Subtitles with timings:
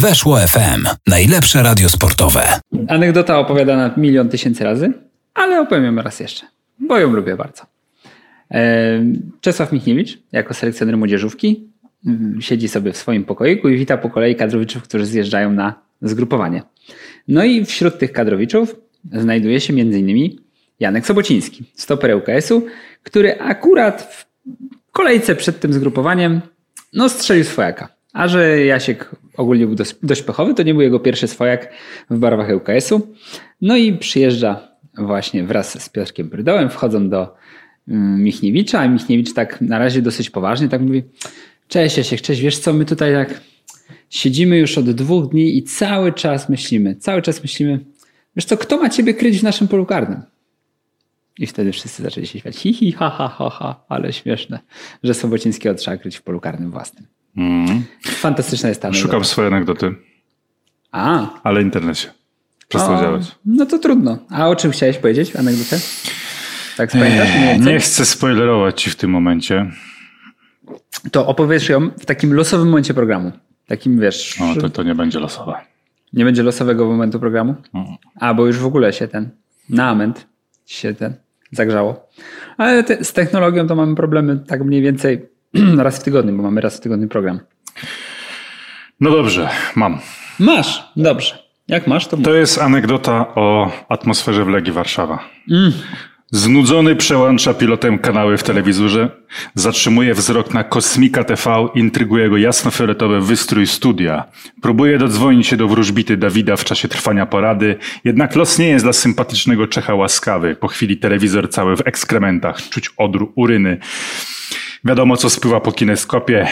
[0.00, 0.86] Weszło FM.
[1.06, 2.60] Najlepsze radio sportowe.
[2.88, 4.92] Anegdota opowiadana milion tysięcy razy,
[5.34, 6.46] ale opowiem raz jeszcze,
[6.78, 7.62] bo ją lubię bardzo.
[8.50, 9.04] E,
[9.40, 11.68] Czesław Michniewicz, jako selekcjoner młodzieżówki,
[12.06, 16.62] mm, siedzi sobie w swoim pokoiku i wita po kolei kadrowiczów, którzy zjeżdżają na zgrupowanie.
[17.28, 18.76] No i wśród tych kadrowiczów
[19.12, 20.36] znajduje się m.in.
[20.80, 22.66] Janek Sobociński, stoper ŁKS-u,
[23.02, 24.26] który akurat w
[24.92, 26.40] kolejce przed tym zgrupowaniem
[26.92, 27.88] no, strzelił swojaka.
[28.12, 31.72] A że Jasiek ogólnie był dość, dość pechowy, to nie był jego pierwszy swojak
[32.10, 33.14] w barwach ŁKS-u.
[33.60, 37.34] No i przyjeżdża właśnie wraz z Piotrkiem Brydołem, wchodzą do
[37.88, 41.02] mm, Michniewicza, a Michniewicz tak na razie dosyć poważnie tak mówi
[41.68, 43.40] cześć Jasiek, cześć, wiesz co, my tutaj tak
[44.10, 47.80] siedzimy już od dwóch dni i cały czas myślimy, cały czas myślimy,
[48.36, 50.22] wiesz co, kto ma ciebie kryć w naszym polu karnym?
[51.38, 52.56] I wtedy wszyscy zaczęli się śmiać.
[52.56, 54.58] Hi, hi, ha, ha, ha, ha, ale śmieszne,
[55.02, 57.06] że Sobocińskiego trzeba kryć w polu karnym własnym.
[57.36, 57.82] Mm.
[58.02, 59.06] Fantastyczna jest ta anegdota.
[59.08, 59.94] Szukam swojej anegdoty,
[60.92, 62.08] A, ale internet się
[62.68, 63.22] przestał działać.
[63.44, 64.18] No to trudno.
[64.30, 65.78] A o czym chciałeś powiedzieć anegdotę?
[66.76, 67.34] Tak pamiętasz?
[67.34, 67.72] Nie, więcej?
[67.72, 69.70] nie chcę spoilerować ci w tym momencie.
[71.12, 73.32] To opowiesz ją w takim losowym momencie programu.
[73.66, 75.54] Takim, wiesz, No, to, to nie będzie losowe.
[76.12, 77.54] nie będzie losowego momentu programu?
[77.74, 77.96] Mhm.
[78.20, 79.30] A, bo już w ogóle się ten,
[79.70, 80.26] na ament
[80.66, 81.14] się ten
[81.52, 82.08] zagrzało.
[82.56, 85.28] Ale te, z technologią to mamy problemy tak mniej więcej
[85.78, 87.40] raz w tygodniu, bo mamy raz w tygodniu program.
[89.00, 89.98] No dobrze, mam.
[90.38, 91.48] Masz, dobrze.
[91.68, 95.28] Jak masz, to, To jest anegdota o atmosferze w Legii Warszawa.
[96.30, 99.10] Znudzony przełącza pilotem kanały w telewizorze,
[99.54, 104.24] zatrzymuje wzrok na Kosmika TV, intryguje go jasnofioletowy wystrój studia.
[104.62, 108.92] Próbuje dodzwonić się do wróżbity Dawida w czasie trwania porady, jednak los nie jest dla
[108.92, 110.56] sympatycznego Czecha łaskawy.
[110.56, 113.78] Po chwili telewizor cały w ekskrementach, czuć odór uryny.
[114.84, 116.48] Wiadomo, co spływa po kineskopie.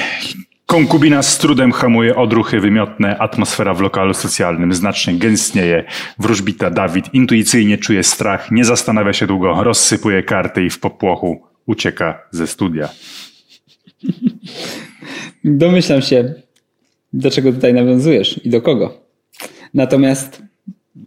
[0.66, 5.84] Konkubina z trudem hamuje odruchy wymiotne, atmosfera w lokalu socjalnym znacznie gęstnieje.
[6.18, 12.22] Wróżbita Dawid intuicyjnie czuje strach, nie zastanawia się długo, rozsypuje karty i w popłochu ucieka
[12.30, 12.88] ze studia.
[15.44, 16.34] Domyślam się,
[17.12, 19.00] do czego tutaj nawiązujesz i do kogo.
[19.74, 20.42] Natomiast,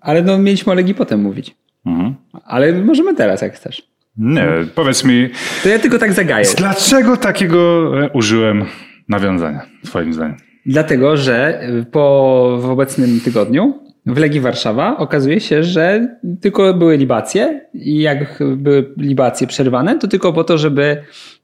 [0.02, 1.56] ale no mieliśmy o Legii potem mówić.
[1.85, 2.16] Mhm.
[2.46, 3.90] Ale możemy teraz, jak chcesz.
[4.19, 5.30] Nie, powiedz mi,
[5.63, 6.46] To ja tylko tak zagaję.
[6.57, 8.66] dlaczego takiego e, użyłem
[9.09, 10.38] nawiązania, twoim zdaniem?
[10.66, 13.74] Dlatego, że po w obecnym tygodniu
[14.06, 16.08] w Legii Warszawa okazuje się, że
[16.41, 20.97] tylko były libacje i jak były libacje przerwane, to tylko po to, żeby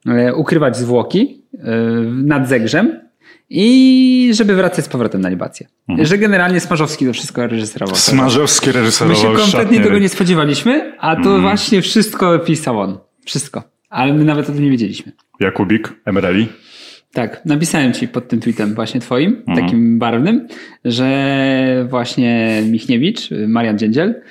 [0.08, 1.60] e, ukrywać zwłoki e,
[2.12, 3.00] nad zegrzem
[3.50, 5.68] i żeby wracać z powrotem na libację.
[6.02, 7.96] Że generalnie Smarzowski to wszystko reżyserował.
[7.96, 12.98] Smarzowski My się reżyserował kompletnie tego nie spodziewaliśmy, a to właśnie wszystko pisał on.
[13.26, 13.64] Wszystko.
[13.90, 15.12] Ale my nawet o tym nie wiedzieliśmy.
[15.40, 16.48] Jakubik, Emereli.
[17.16, 20.48] Tak, napisałem ci pod tym tweetem właśnie twoim, takim barwnym,
[20.86, 24.22] że właśnie Michniewicz, Marian Dziędziel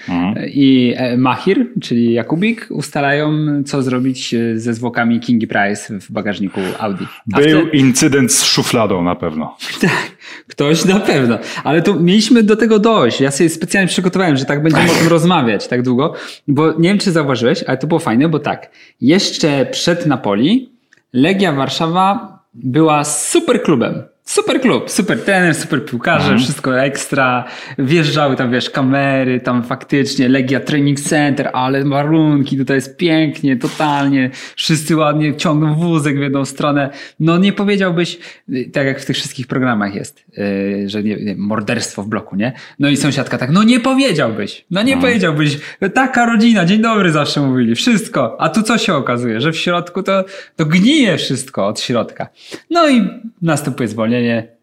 [0.54, 3.32] i e, Mahir, czyli Jakubik, ustalają,
[3.66, 7.04] co zrobić e, ze zwłokami Kingi Price w bagażniku Audi.
[7.26, 9.56] Był wtedy- incydent z szufladą na pewno.
[9.80, 10.10] tak,
[10.48, 11.38] ktoś na pewno.
[11.64, 13.20] Ale tu mieliśmy do tego dojść.
[13.20, 16.14] Ja sobie specjalnie przygotowałem, że tak będziemy o tym rozmawiać tak długo,
[16.48, 18.70] bo nie wiem, czy zauważyłeś, ale to było fajne, bo tak,
[19.00, 20.74] jeszcze przed Napoli
[21.12, 24.02] Legia Warszawa była super klubem.
[24.26, 27.44] Super klub, super trener, super piłkarze, wszystko ekstra.
[27.78, 34.30] Wjeżdżały tam, wiesz, kamery, tam faktycznie Legia Training Center, ale warunki, tutaj jest pięknie, totalnie.
[34.56, 36.90] Wszyscy ładnie ciągną wózek w jedną stronę.
[37.20, 38.18] No nie powiedziałbyś,
[38.48, 42.36] y, tak jak w tych wszystkich programach jest, yy, że nie, nie, morderstwo w bloku,
[42.36, 42.52] nie?
[42.78, 45.58] No i sąsiadka tak, no nie powiedziałbyś, no nie powiedziałbyś.
[45.94, 48.40] Taka rodzina, dzień dobry zawsze mówili, wszystko.
[48.40, 50.24] A tu co się okazuje, że w środku to,
[50.56, 52.28] to gnije wszystko od środka.
[52.70, 53.08] No i
[53.42, 54.13] następuje zwolnienie,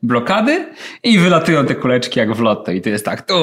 [0.03, 0.65] blokady
[1.03, 2.71] i wylatują te kuleczki jak w lotto.
[2.71, 3.33] I to jest tak, tu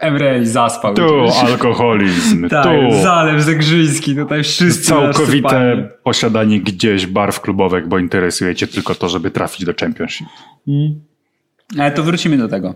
[0.00, 0.94] Emreli zaspał.
[0.94, 5.82] Tu alkoholizm, tak, tu Zalew Zegrzyński, tutaj wszyscy całkowite nasypani.
[6.02, 10.26] posiadanie gdzieś barw klubowych, bo interesuje cię tylko to, żeby trafić do Championship.
[11.78, 12.74] Ale to wrócimy do tego.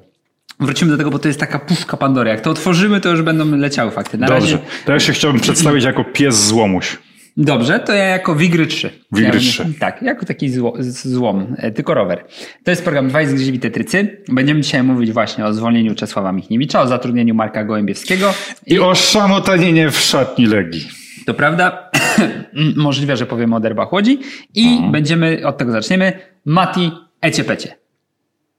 [0.60, 2.30] Wrócimy do tego, bo to jest taka puszka Pandory.
[2.30, 4.18] Jak to otworzymy, to już będą leciały fakty.
[4.18, 6.98] Na Dobrze, razie to ja się chciałbym przedstawić jako pies złomuś.
[7.36, 8.90] Dobrze, to ja jako Wigry 3.
[9.12, 9.66] Wigry ja, 3.
[9.80, 12.24] Tak, jako taki zło, złom, e, tylko rower.
[12.64, 14.22] To jest program Dwaj zgrzywi tetrycy.
[14.28, 18.34] Będziemy dzisiaj mówić właśnie o zwolnieniu Czesława Michniewicza, o zatrudnieniu Marka Gołębiewskiego.
[18.66, 20.88] I o szamotaninie w szatni Legii.
[21.26, 21.90] To prawda,
[22.76, 24.18] możliwe, że powiemy o derbach Łodzi
[24.54, 24.92] i Mhm.
[24.92, 26.12] będziemy, od tego zaczniemy,
[26.44, 26.90] Mati
[27.20, 27.74] Eciepecie.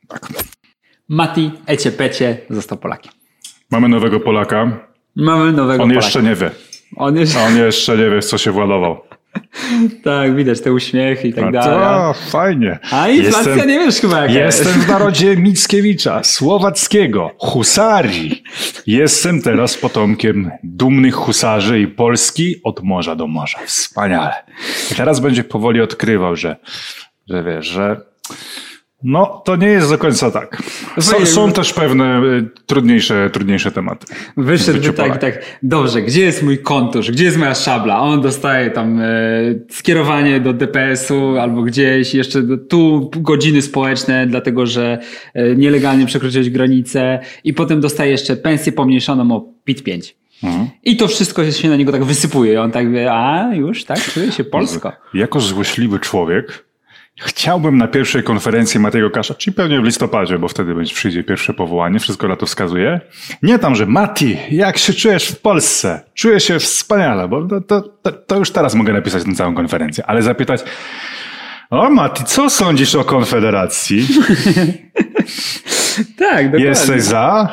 [0.07, 0.29] Tak.
[1.09, 3.12] Mati Eciepecie został Polakiem.
[3.71, 4.88] Mamy nowego Polaka.
[5.15, 6.06] Mamy nowego On Polaka.
[6.06, 6.51] jeszcze nie wie.
[6.95, 7.39] On jeszcze...
[7.43, 9.01] On jeszcze nie wie, w co się władował.
[10.03, 11.79] Tak, widać te uśmiechy i tak A dalej.
[12.13, 12.79] to fajnie.
[12.91, 14.59] A inflacja Jestem- nie wiesz chyba jaka jest.
[14.65, 18.43] Jestem w narodzie Mickiewicza, Słowackiego, husarii.
[18.88, 23.59] Jestem teraz potomkiem dumnych husarzy i Polski od morza do morza.
[23.65, 24.33] Wspaniale.
[24.91, 26.55] I teraz będzie powoli odkrywał, że,
[27.29, 28.01] że wiesz, że
[29.03, 30.63] no, to nie jest do końca tak.
[31.00, 34.06] Są, są też pewne y, trudniejsze, trudniejsze tematy.
[34.38, 37.95] w Wyszedłby byciu tak, tak, dobrze, gdzie jest mój kontusz, gdzie jest moja szabla?
[37.95, 39.06] A On dostaje tam e,
[39.69, 45.00] skierowanie do DPS-u albo gdzieś, jeszcze do, tu godziny społeczne, dlatego że
[45.33, 50.15] e, nielegalnie przekroczyłeś granicę i potem dostaje jeszcze pensję pomniejszoną o PIT 5.
[50.44, 50.68] Mhm.
[50.83, 52.53] I to wszystko się na niego tak wysypuje.
[52.53, 54.92] I on tak wie, a już, tak, czuje się polsko.
[55.13, 56.70] Jako złośliwy człowiek
[57.19, 61.54] chciałbym na pierwszej konferencji Matego Kasza, czyli pewnie w listopadzie, bo wtedy będzie przyjdzie pierwsze
[61.54, 63.02] powołanie, wszystko na to wskazuje.
[63.44, 66.02] Nie tam, że Mati, jak się czujesz w Polsce?
[66.13, 70.06] Czuję się wspaniale, bo to, to, to, to już teraz mogę napisać tę całą konferencję,
[70.06, 70.62] ale zapytać,
[71.69, 74.08] o Mati, co sądzisz o Konfederacji?
[76.18, 76.66] Tak, dokładnie.
[76.66, 77.50] Jesteś za?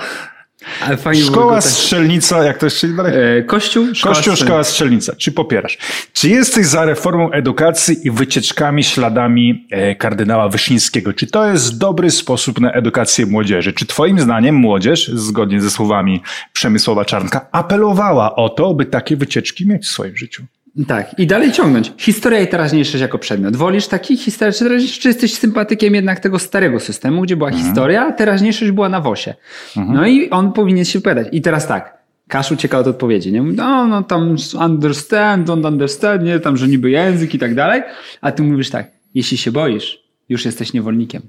[1.27, 2.77] Szkoła Strzelnica, jak to jest?
[2.77, 3.39] czyli dalej?
[3.39, 5.17] e, Kościół, szkoła Kościół, szkoła strzelnica.
[5.17, 5.79] Czy popierasz?
[6.13, 11.13] Czy jesteś za reformą edukacji i wycieczkami śladami e, kardynała Wyszyńskiego?
[11.13, 13.73] Czy to jest dobry sposób na edukację młodzieży?
[13.73, 16.23] Czy twoim zdaniem młodzież, zgodnie ze słowami
[16.53, 20.45] Przemysława Czarnka, apelowała o to, by takie wycieczki mieć w swoim życiu?
[20.87, 21.93] Tak, i dalej ciągnąć.
[21.99, 23.57] Historia i teraźniejszość jako przedmiot.
[23.57, 28.07] Wolisz taki historia czy teraźniejszość, czy jesteś sympatykiem jednak tego starego systemu, gdzie była historia,
[28.07, 29.35] a teraźniejszość była na WOSie.
[29.77, 31.29] No i on powinien się wypowiadać.
[31.33, 31.99] I teraz tak,
[32.29, 33.33] Kasz ucieka od odpowiedzi.
[33.33, 33.43] Nie?
[33.43, 37.83] Mówi, No, no tam understand, don't understand, nie, tam, że niby język i tak dalej.
[38.21, 39.99] A ty mówisz tak, jeśli się boisz,
[40.29, 41.23] już jesteś niewolnikiem.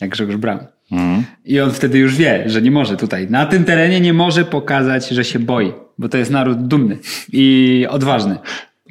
[0.00, 0.60] Jak Grzegorz Braun.
[1.44, 5.08] I on wtedy już wie, że nie może tutaj, na tym terenie nie może pokazać,
[5.08, 6.98] że się boi, bo to jest naród dumny
[7.32, 8.38] i odważny.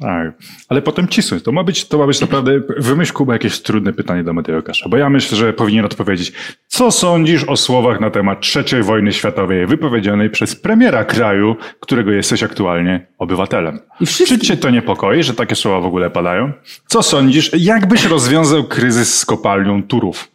[0.00, 0.32] Tak,
[0.68, 1.42] ale potem cisnąć.
[1.42, 4.88] To ma być, to ma być naprawdę, wymyśl Kuba jakieś trudne pytanie do Mateja Kasza,
[4.88, 6.32] bo ja myślę, że powinien odpowiedzieć,
[6.66, 8.42] co sądzisz o słowach na temat
[8.72, 13.78] III wojny światowej wypowiedzianej przez premiera kraju, którego jesteś aktualnie obywatelem?
[14.00, 16.52] I wszyscy- Czy cię to niepokoi, że takie słowa w ogóle padają?
[16.86, 20.28] Co sądzisz, jak byś rozwiązał kryzys z kopalnią Turów?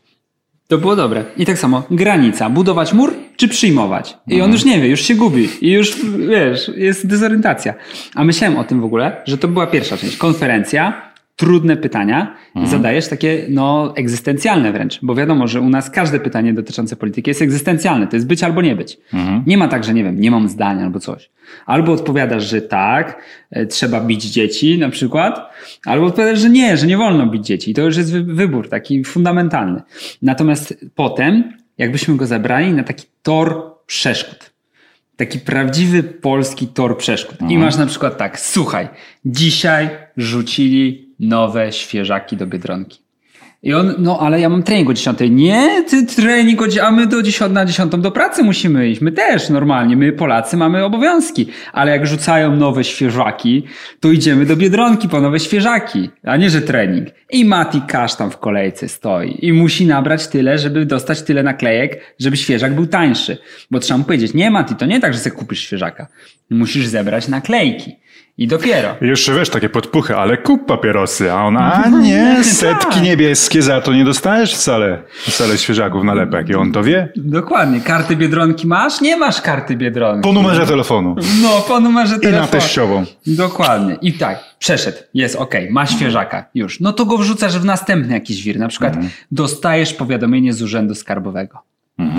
[0.73, 1.25] To było dobre.
[1.37, 2.49] I tak samo, granica.
[2.49, 4.17] Budować mur czy przyjmować?
[4.27, 5.49] I on już nie wie, już się gubi.
[5.61, 5.95] I już,
[6.29, 7.73] wiesz, jest dezorientacja.
[8.15, 10.17] A myślałem o tym w ogóle, że to była pierwsza część.
[10.17, 12.35] Konferencja, trudne pytania.
[12.67, 14.99] Zadajesz takie, no, egzystencjalne wręcz.
[15.01, 18.07] Bo wiadomo, że u nas każde pytanie dotyczące polityki jest egzystencjalne.
[18.07, 18.97] To jest być albo nie być.
[19.45, 21.29] Nie ma tak, że nie wiem, nie mam zdania albo coś.
[21.65, 23.21] Albo odpowiadasz, że tak,
[23.51, 25.49] e, trzeba bić dzieci na przykład,
[25.85, 27.71] albo odpowiadasz, że nie, że nie wolno bić dzieci.
[27.71, 29.81] I to już jest wy- wybór taki fundamentalny.
[30.21, 31.43] Natomiast potem,
[31.77, 34.53] jakbyśmy go zabrali na taki tor przeszkód.
[35.15, 37.37] Taki prawdziwy polski tor przeszkód.
[37.49, 38.87] I masz na przykład tak, słuchaj,
[39.25, 43.03] dzisiaj rzucili nowe świeżaki do Biedronki.
[43.63, 45.19] I on, no ale ja mam trening o 10.
[45.29, 49.01] Nie, ty trening o 10, a my do 10 na 10 do pracy musimy iść.
[49.01, 51.47] My też normalnie, my Polacy mamy obowiązki.
[51.73, 53.63] Ale jak rzucają nowe świeżaki,
[53.99, 57.07] to idziemy do Biedronki po nowe świeżaki, a nie, że trening.
[57.31, 62.15] I Mati Kasz tam w kolejce stoi i musi nabrać tyle, żeby dostać tyle naklejek,
[62.19, 63.37] żeby świeżak był tańszy.
[63.71, 66.07] Bo trzeba mu powiedzieć, nie Mati, to nie tak, że sobie kupisz świeżaka.
[66.49, 68.02] Musisz zebrać naklejki.
[68.37, 68.95] I dopiero.
[69.01, 73.81] I jeszcze wiesz, takie podpuchy, ale kup papierosy, a ona, a nie, setki niebieskie, za
[73.81, 77.09] to nie dostajesz wcale, wcale świeżaków nalepek i on to wie.
[77.15, 77.81] Dokładnie.
[77.81, 79.01] Karty Biedronki masz?
[79.01, 80.21] Nie masz karty Biedronki.
[80.23, 82.41] Po numerze telefonu No, po numerze i telefonu.
[82.45, 83.05] na teściową.
[83.27, 83.97] Dokładnie.
[84.01, 84.97] I tak, przeszedł.
[85.13, 86.45] Jest ok, ma świeżaka.
[86.55, 86.79] Już.
[86.79, 88.59] No to go wrzucasz w następny jakiś wir.
[88.59, 88.93] Na przykład
[89.31, 91.59] dostajesz powiadomienie z urzędu skarbowego.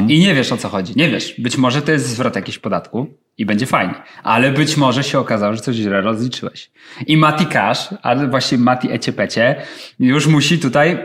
[0.08, 0.92] I nie wiesz o co chodzi.
[0.96, 1.34] Nie wiesz.
[1.38, 3.06] Być może to jest zwrot jakiś podatku
[3.38, 3.94] i będzie fajnie.
[4.22, 6.70] Ale być może się okazało, że coś źle rozliczyłeś.
[7.06, 9.56] I Mati Cash, ale właśnie Mati Eciepecie,
[10.00, 10.98] już musi tutaj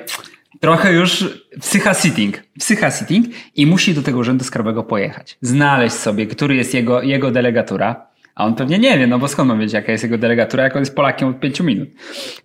[0.60, 5.38] trochę już psycha sitting, psycha sitting i musi do tego urzędu skarbowego pojechać.
[5.42, 8.09] Znaleźć sobie, który jest jego, jego delegatura.
[8.39, 10.75] A on pewnie nie wie, no bo skąd ma wiedzieć, jaka jest jego delegatura, jak
[10.75, 11.89] on jest Polakiem od pięciu minut.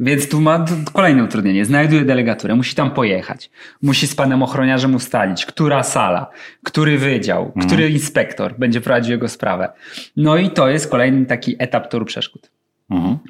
[0.01, 1.65] Więc tu ma kolejne utrudnienie.
[1.65, 3.51] Znajduje delegaturę, musi tam pojechać.
[3.83, 6.31] Musi z panem ochroniarzem ustalić, która sala,
[6.65, 9.73] który wydział, który inspektor będzie prowadził jego sprawę.
[10.17, 12.51] No i to jest kolejny taki etap toru przeszkód.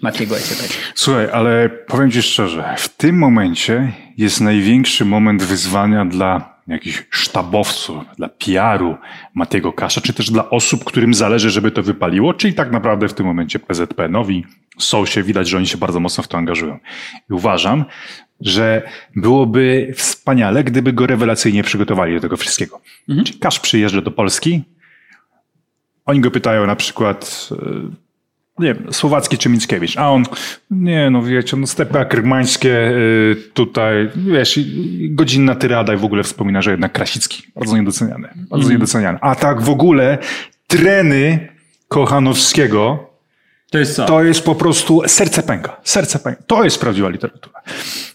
[0.03, 0.75] Matiego Eciepecie.
[0.95, 8.05] Słuchaj, ale powiem ci szczerze, w tym momencie jest największy moment wyzwania dla jakichś sztabowców,
[8.17, 8.97] dla PR-u
[9.35, 13.15] Matiego Kasza, czy też dla osób, którym zależy, żeby to wypaliło, czyli tak naprawdę w
[13.15, 14.45] tym momencie PZP nowi
[14.79, 16.79] są się, widać, że oni się bardzo mocno w to angażują.
[17.31, 17.85] I uważam,
[18.41, 18.83] że
[19.17, 22.81] byłoby wspaniale, gdyby go rewelacyjnie przygotowali do tego wszystkiego.
[23.25, 24.63] Czyli Kasz przyjeżdża do Polski,
[26.07, 27.57] oni go pytają na przykład, e,
[28.59, 30.25] nie wiem, słowacki czy Mickiewicz, a on,
[30.71, 34.61] nie no wiecie, no stepy akrymańskie y, tutaj, wiesz,
[35.11, 39.19] godzinna tyrada i w ogóle wspomina, że jednak Krasicki, bardzo niedoceniany, bardzo niedoceniany.
[39.21, 40.19] A tak w ogóle
[40.67, 41.49] treny
[41.89, 43.11] Kochanowskiego
[43.71, 44.07] To jest co?
[44.07, 46.43] to jest po prostu serce pęka, serce pęka.
[46.47, 47.61] To jest prawdziwa literatura.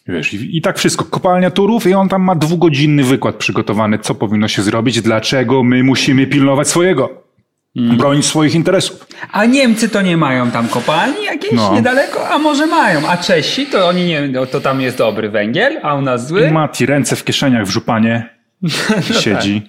[0.08, 1.06] Wiesz, i, i tak wszystko.
[1.06, 5.84] Kopalnia Turów i on tam ma dwugodzinny wykład przygotowany, co powinno się zrobić, dlaczego my
[5.84, 7.29] musimy pilnować swojego,
[7.76, 9.08] bronić swoich interesów.
[9.32, 11.74] A Niemcy to nie mają tam kopalni jakieś No.
[11.74, 12.30] niedaleko?
[12.30, 13.08] A może mają?
[13.10, 16.52] A Czesi to oni nie no to tam jest dobry węgiel, a u nas zły?
[16.52, 18.30] Mati ręce w kieszeniach w żupanie
[19.10, 19.62] i siedzi.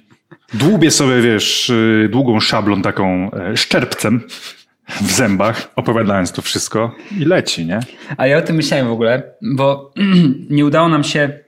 [0.55, 4.21] Dłubie sobie, wiesz, y, długą szablą taką e, szczerbcem
[5.01, 7.81] w zębach, opowiadając to wszystko i leci, nie?
[8.17, 9.93] A ja o tym myślałem w ogóle, bo
[10.51, 11.39] nie udało nam się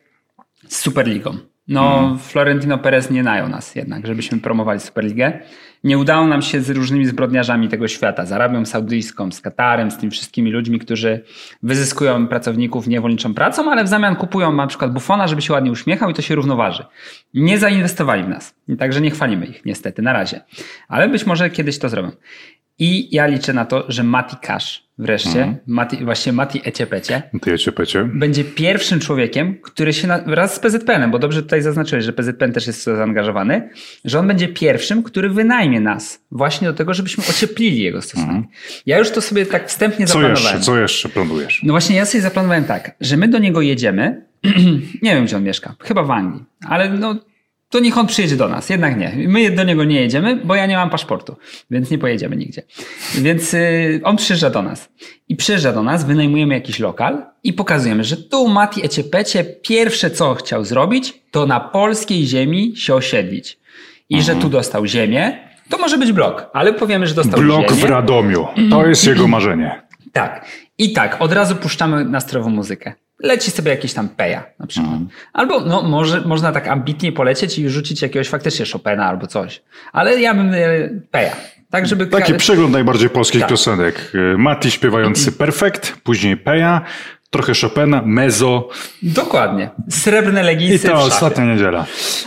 [0.68, 1.37] z Superligą.
[1.69, 5.38] No, Florentino Perez nie najął nas jednak, żebyśmy promowali Superligę.
[5.85, 9.97] Nie udało nam się z różnymi zbrodniarzami tego świata, z Arabią Saudyjską, z Katarem, z
[9.97, 11.25] tymi wszystkimi ludźmi, którzy
[11.62, 16.11] wyzyskują pracowników niewolniczą pracą, ale w zamian kupują na przykład Buffona, żeby się ładnie uśmiechał
[16.11, 16.85] i to się równoważy.
[17.35, 20.40] Nie zainwestowali w nas, także nie chwalimy ich niestety na razie,
[20.88, 22.11] ale być może kiedyś to zrobią.
[22.79, 27.73] I ja liczę na to, że Mati Cash wreszcie, Mati, właśnie Mati Eciepecie, Ty jecie
[27.73, 28.09] pecie.
[28.14, 32.52] będzie pierwszym człowiekiem, który się na, wraz z PZPN-em, bo dobrze tutaj zaznaczyłeś, że PZPN
[32.52, 33.71] też jest zaangażowany,
[34.05, 38.45] że on będzie pierwszym, który wynajmie nas właśnie do tego, żebyśmy ocieplili jego stosunek.
[38.87, 40.55] Ja już to sobie tak wstępnie Co zaplanowałem.
[40.55, 41.61] jeszcze, co jeszcze planujesz?
[41.62, 44.25] No właśnie ja sobie zaplanowałem tak, że my do niego jedziemy,
[45.02, 47.14] nie wiem gdzie on mieszka, chyba w Anglii, ale no
[47.73, 49.12] to niech on przyjedzie do nas, jednak nie.
[49.29, 51.37] My do niego nie jedziemy, bo ja nie mam paszportu,
[51.71, 52.62] więc nie pojedziemy nigdzie.
[53.14, 54.88] Więc y, on przyjeżdża do nas.
[55.29, 60.35] I przyjeżdża do nas, wynajmujemy jakiś lokal i pokazujemy, że tu Mati Eciepecie pierwsze co
[60.35, 63.59] chciał zrobić, to na polskiej ziemi się osiedlić.
[64.09, 65.38] I że tu dostał ziemię,
[65.69, 67.81] to może być blok, ale powiemy, że dostał Blok ziemię.
[67.83, 68.47] w Radomiu.
[68.71, 69.83] To jest jego marzenie.
[70.12, 70.47] Tak.
[70.79, 72.93] I tak, od razu puszczamy nastrojową muzykę.
[73.23, 74.93] Leci sobie jakiś tam peja na przykład.
[74.93, 75.11] Mhm.
[75.33, 79.62] Albo no, może, można tak ambitnie polecieć i rzucić jakiegoś faktycznie Chopina albo coś.
[79.93, 80.59] Ale ja bym e,
[81.11, 81.37] peja.
[81.71, 82.07] Tak, żeby...
[82.07, 83.50] Taki przegląd najbardziej polskich Tak.
[83.50, 84.12] piosenek.
[84.14, 86.81] Y, Mati śpiewający Perfekt, później Peja,
[87.32, 88.68] trochę Chopina, Mezo
[89.02, 89.70] Dokładnie.
[89.90, 91.14] Srebrne i leginsy ta w szafie.
[91.14, 91.86] ostatnia niedziela.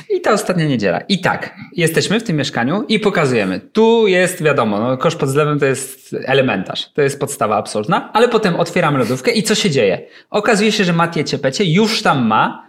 [0.09, 0.99] I ta ostatnia niedziela.
[0.99, 3.59] I tak, jesteśmy w tym mieszkaniu i pokazujemy.
[3.59, 6.89] Tu jest, wiadomo, no, kosz pod zlewem to jest elementarz.
[6.93, 10.01] To jest podstawa absolutna, ale potem otwieramy lodówkę i co się dzieje?
[10.29, 12.67] Okazuje się, że Matie Ciepecie już tam ma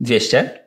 [0.00, 0.61] 200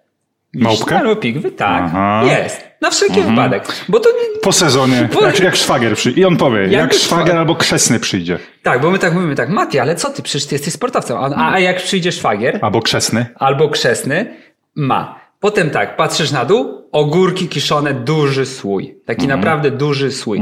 [0.64, 0.98] Małpkę?
[1.00, 1.84] Albo pigwy, tak.
[1.86, 2.22] Aha.
[2.24, 2.44] Mhm.
[2.44, 2.64] Jest.
[2.82, 3.64] Na wszelki wypadek.
[3.90, 4.10] Bo to
[4.42, 6.22] Po sezonie, Bo- jak, jak szwagier przyjdzie.
[6.22, 7.38] I on powie, jak, Jak szwagier szwagier.
[7.38, 8.40] albo krzesny przyjdzie.
[8.64, 11.18] tak, bo my tak mówimy tak, Mati, ale co ty, przecież ty jesteś sportowcem.
[11.18, 13.26] A, a jak przyjdzie szwagier Albo krzesny.
[13.36, 14.36] albo krzesny,
[14.76, 15.20] ma.
[15.40, 18.96] Potem tak, patrzysz na dół, ogórki kiszone, duży słój.
[19.06, 19.40] Taki Mhm.
[19.40, 20.42] naprawdę duży słój.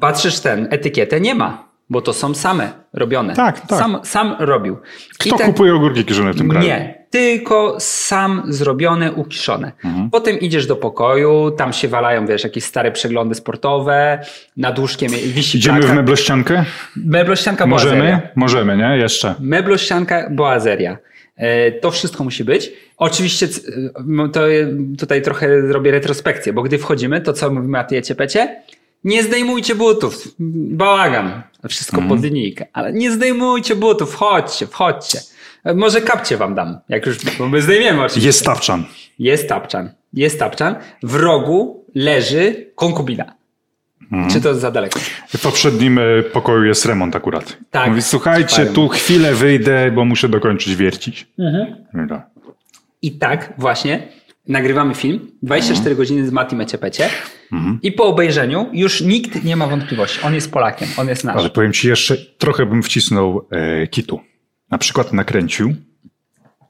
[0.00, 3.34] Patrzysz ten, etykietę nie ma, bo to są same robione.
[3.34, 3.78] Tak, tak.
[3.78, 4.76] Sam, sam robił.
[5.18, 6.66] Kto ten- kupuje ogórki kiszone w tym kraju?
[6.66, 9.72] Nie, tylko sam zrobione, ukiszone.
[9.84, 10.10] Mhm.
[10.10, 14.18] Potem idziesz do pokoju, tam się walają, wiesz, jakieś stare przeglądy sportowe,
[14.56, 16.64] nad łóżkiem wisi Idziemy w meblościankę?
[16.96, 17.94] Meblościanka boazeria.
[18.02, 18.28] Możemy?
[18.34, 18.98] Możemy, nie?
[18.98, 19.34] Jeszcze.
[19.40, 20.98] Meblościanka boazeria.
[21.36, 22.72] E, To wszystko musi być.
[22.96, 23.48] Oczywiście
[24.32, 24.40] to
[24.98, 27.84] tutaj trochę robię retrospekcję, bo gdy wchodzimy, to co mówimy na
[28.16, 28.62] pecie?
[29.04, 30.28] Nie zdejmujcie butów.
[30.38, 31.42] Bałagan.
[31.68, 32.08] Wszystko Mhm.
[32.16, 32.66] pod linijkę.
[32.72, 34.12] Ale nie zdejmujcie butów.
[34.12, 35.20] Wchodźcie, wchodźcie.
[35.74, 36.78] Może kapcie wam dam.
[36.88, 38.26] Jak już, bo my zdejmiemy oczywiście.
[38.26, 38.84] Jest tapczan.
[39.18, 39.90] Jest tapczan.
[40.12, 40.74] Jest tapczan.
[41.02, 43.34] W rogu leży konkubina.
[44.12, 44.30] Mhm.
[44.30, 45.00] Czy to za daleko?
[45.28, 47.56] W poprzednim e, pokoju jest remont akurat.
[47.70, 47.88] Tak.
[47.88, 51.26] Mówi, słuchajcie, tu chwilę wyjdę, bo muszę dokończyć wiercić.
[51.94, 52.26] Dobra.
[53.02, 54.08] I tak właśnie
[54.48, 55.96] nagrywamy film 24 Mhm.
[55.96, 57.08] godziny z Matim Eciepecie
[57.82, 60.20] i po obejrzeniu już nikt nie ma wątpliwości.
[60.22, 61.36] On jest Polakiem, on jest nasz.
[61.36, 64.20] Ale powiem ci jeszcze, trochę bym wcisnął e, kitu.
[64.70, 65.74] Na przykład nakręcił.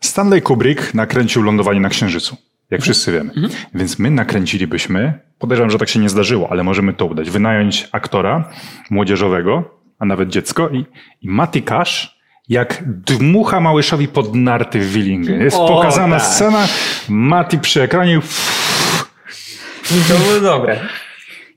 [0.00, 2.36] Stanley Kubrick nakręcił lądowanie na Księżycu,
[2.70, 3.30] jak wszyscy wiemy.
[3.74, 8.50] Więc my nakręcilibyśmy, podejrzewam, że tak się nie zdarzyło, ale możemy to udać, wynająć aktora
[8.90, 10.84] młodzieżowego, a nawet dziecko i,
[11.22, 12.13] i Mati Cash
[12.48, 15.40] jak dmucha Małyszowi pod narty w Willingen.
[15.40, 16.26] Jest O, pokazana tak.
[16.26, 16.68] scena,
[17.08, 18.20] Mati przy ekranie,
[20.08, 20.80] To było dobre.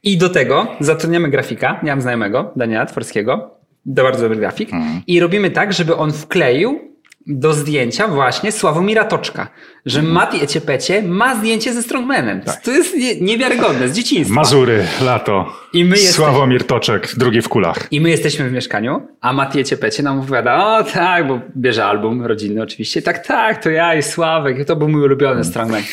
[0.03, 1.79] I do tego zatrudniamy grafika.
[1.84, 3.58] Mam znajomego, Daniela Tworskiego.
[3.96, 4.74] To bardzo dobry grafik.
[4.74, 5.01] Mhm.
[5.08, 6.79] I robimy tak, żeby on wkleił
[7.27, 9.48] do zdjęcia właśnie Sławomira Toczka.
[9.86, 10.15] Że Mhm.
[10.15, 12.41] Mati Eciepecie ma zdjęcie ze Strongmanem.
[12.41, 12.62] Tak.
[12.62, 14.36] To jest nie, niewiarygodne, z dzieciństwa.
[14.36, 17.88] Mazury, lato, I my jesteśmy- Sławomir Toczek, drugi w kulach.
[17.91, 22.25] I my jesteśmy w mieszkaniu, a Matię Ciepecie nam opowiada, o tak, bo bierze album
[22.25, 23.01] rodzinny oczywiście.
[23.01, 25.84] Tak, tak, to ja i Sławek, to był mój ulubiony Strongman.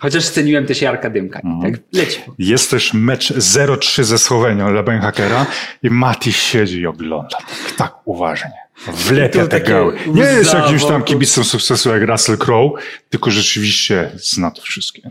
[0.00, 1.40] Chociaż ceniłem też Jarka Dymka.
[1.40, 2.20] I tak leci.
[2.38, 5.46] Jest też mecz 0-3 ze Słowenią dla Benhakera
[5.82, 7.38] i Mati siedzi i ogląda
[7.78, 8.52] tak, uważnie.
[8.92, 9.96] Wlepia te gały.
[10.06, 12.80] Nie jest jakimś tam kibicem sukcesu jak Russell Crowe,
[13.10, 15.10] tylko rzeczywiście zna to wszystkie.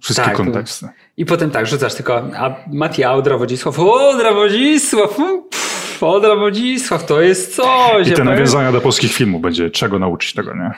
[0.00, 0.88] Wszystkie Tak, konteksty.
[1.16, 7.06] I potem tak, rzucasz tylko a Mati Audra Wodzisław, Odra Wodzisław, mm, pff, Odra Wodzisław,
[7.06, 8.08] to jest coś.
[8.08, 10.70] I te nawiązania do polskich filmów będzie czego nauczyć tego, nie?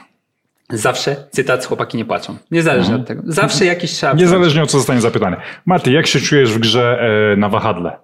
[0.78, 2.36] Zawsze cytat chłopaki nie płaczą.
[2.50, 3.22] Niezależnie od tego.
[3.26, 4.12] Zawsze jakiś trzeba.
[4.12, 5.36] Niezależnie od co zostanie zapytane.
[5.66, 6.98] Mati, jak się czujesz w grze
[7.32, 7.96] e, na wahadle?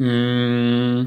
[0.00, 1.06] Mm,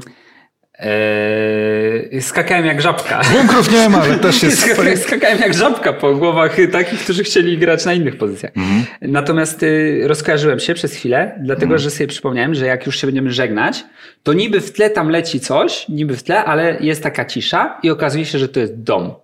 [0.78, 3.20] e, skakałem jak żabka.
[3.32, 4.58] Bunkrów nie ma, ale też jest...
[4.60, 8.52] Skakałem, skakałem jak żabka po głowach takich, którzy chcieli grać na innych pozycjach.
[9.00, 13.30] Natomiast y, rozkojarzyłem się przez chwilę, dlatego że sobie przypomniałem, że jak już się będziemy
[13.30, 13.84] żegnać,
[14.22, 17.90] to niby w tle tam leci coś, niby w tle, ale jest taka cisza i
[17.90, 19.14] okazuje się, że to jest dom.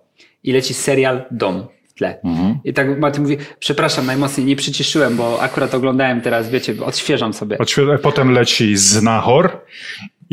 [0.43, 2.17] I leci serial Dom w tle.
[2.63, 7.57] I tak Maty mówi, przepraszam, najmocniej nie przyciszyłem, bo akurat oglądałem teraz, wiecie, odświeżam sobie.
[7.57, 9.61] Odświe- Potem leci Znachor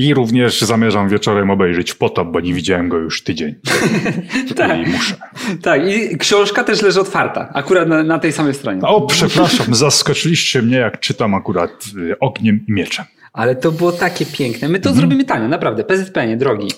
[0.01, 3.55] i również zamierzam wieczorem obejrzeć Potop, bo nie widziałem go już tydzień.
[4.57, 4.87] Tak.
[4.87, 5.15] I muszę.
[5.63, 8.83] Tak, i książka też leży otwarta, akurat na, na tej samej stronie.
[8.83, 13.05] O, przepraszam, zaskoczyliście mnie, jak czytam akurat y, Ogniem i Mieczem.
[13.33, 14.69] Ale to było takie piękne.
[14.69, 14.97] My to Mhm.
[14.97, 15.85] zrobimy tanio, naprawdę.
[15.85, 16.69] PZPN, drogi.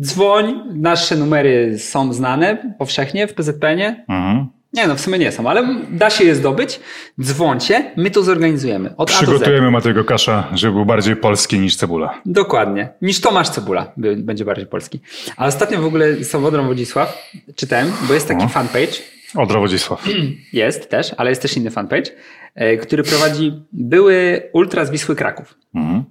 [0.00, 3.80] Dzwoń, nasze numery są znane powszechnie w PZPN.
[4.08, 4.46] Mhm.
[4.76, 6.80] Nie no, w sumie nie są, ale da się je zdobyć.
[7.20, 8.96] Dzwońcie, my to zorganizujemy.
[8.96, 9.10] Od.
[9.10, 12.20] Przygotujemy Matego Kasza, żeby był bardziej polski niż cebula.
[12.26, 12.88] Dokładnie.
[13.02, 15.00] Niż Tomasz Cebula będzie bardziej polski.
[15.36, 18.92] A ostatnio w ogóle Słowodrą Wodzisław czytałem, bo jest taki fanpage,
[19.34, 20.04] Odra Wodzisław.
[20.52, 22.10] jest też, ale jest też inny fanpage,
[22.54, 25.54] e, który prowadzi były Ultra z Wisły Kraków.
[25.74, 26.04] Mhm.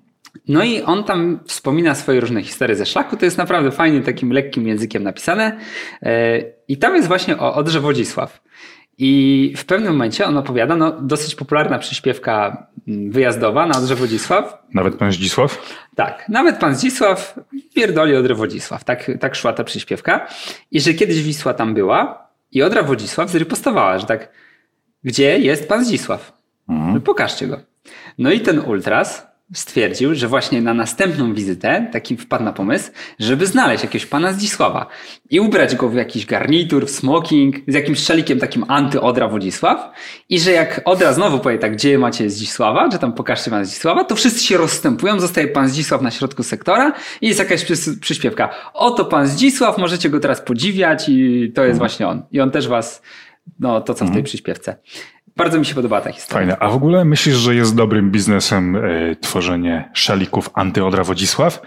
[0.47, 3.17] No i on tam wspomina swoje różne historie ze szlaku.
[3.17, 5.59] To jest naprawdę fajnie takim lekkim językiem napisane.
[6.01, 8.41] E, I tam jest właśnie o Odrze Wodzisław.
[8.97, 14.63] I w pewnym momencie on opowiada, no dosyć popularna przyśpiewka mm, wyjazdowa na Odrze Wodzisław.
[14.73, 15.77] Nawet pan Zdzisław?
[15.95, 17.39] Tak, nawet pan Zdzisław
[17.75, 18.83] pierdoli Odrę Wodzisław.
[18.83, 20.27] Tak, tak szła ta przyśpiewka.
[20.71, 24.31] I że kiedyś Wisła tam była i Odra Wodzisław zrypostowała, że tak,
[25.03, 26.33] gdzie jest pan Zdzisław?
[26.67, 27.59] No, Pokażcie go.
[28.17, 33.45] No i ten ultras stwierdził, że właśnie na następną wizytę taki wpadł na pomysł, żeby
[33.47, 34.87] znaleźć jakiegoś pana Zdzisława
[35.29, 39.91] i ubrać go w jakiś garnitur, w smoking, z jakimś szalikiem takim anty-Odra Wodzisław
[40.29, 44.03] i że jak Odra znowu powie tak, gdzie macie Zdzisława, czy tam pokażcie pana Zdzisława,
[44.03, 47.65] to wszyscy się rozstępują, zostaje pan Zdzisław na środku sektora i jest jakaś
[48.01, 48.49] przyśpiewka.
[48.73, 52.23] Oto pan Zdzisław, możecie go teraz podziwiać i to jest właśnie on.
[52.31, 53.01] I on też was,
[53.59, 54.77] no to co w tej przyśpiewce.
[55.37, 56.39] Bardzo mi się podoba ta historia.
[56.47, 56.57] Fajne.
[56.59, 58.81] A w ogóle myślisz, że jest dobrym biznesem e,
[59.15, 61.61] tworzenie szalików antyodra Wodzisław?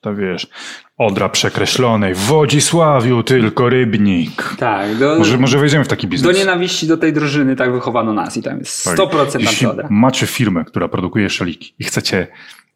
[0.00, 0.46] To wiesz,
[0.98, 4.54] odra przekreślonej, w Wodzisławiu tylko rybnik.
[4.58, 6.36] Tak, do, Może, może wejdziemy w taki do biznes.
[6.38, 8.96] nienawiści do tej drużyny tak wychowano nas i tam jest Tak.
[8.96, 9.88] 100% Jeśli antyodra.
[9.90, 12.26] macie firmę, która produkuje szaliki i chcecie,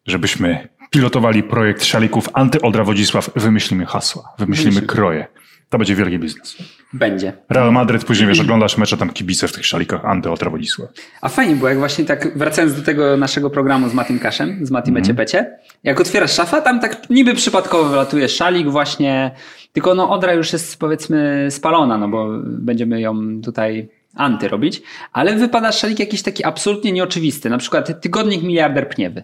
[0.07, 4.87] żebyśmy pilotowali projekt szalików antyodra Wodzisław, wymyślimy hasła, wymyślimy Wymyślimy.
[4.93, 5.27] kroje.
[5.69, 6.57] To będzie wielki biznes.
[6.93, 7.33] Będzie.
[7.49, 10.89] Real Madryt, później wiesz, oglądasz mecze, tam kibice w tych szalikach antyodra Wodzisław.
[11.21, 14.71] A fajnie było, jak właśnie tak, wracając do tego naszego programu z Matim Kaszem, z
[14.71, 19.31] Matim Becie Becie, jak otwierasz szafę, tam tak niby przypadkowo wylatuje szalik właśnie,
[19.73, 24.81] tylko no Odra już jest powiedzmy spalona, no bo będziemy ją tutaj anty robić,
[25.13, 29.23] ale wypada szalik jakiś taki absolutnie nieoczywisty, na przykład tygodnik miliarder pniewy.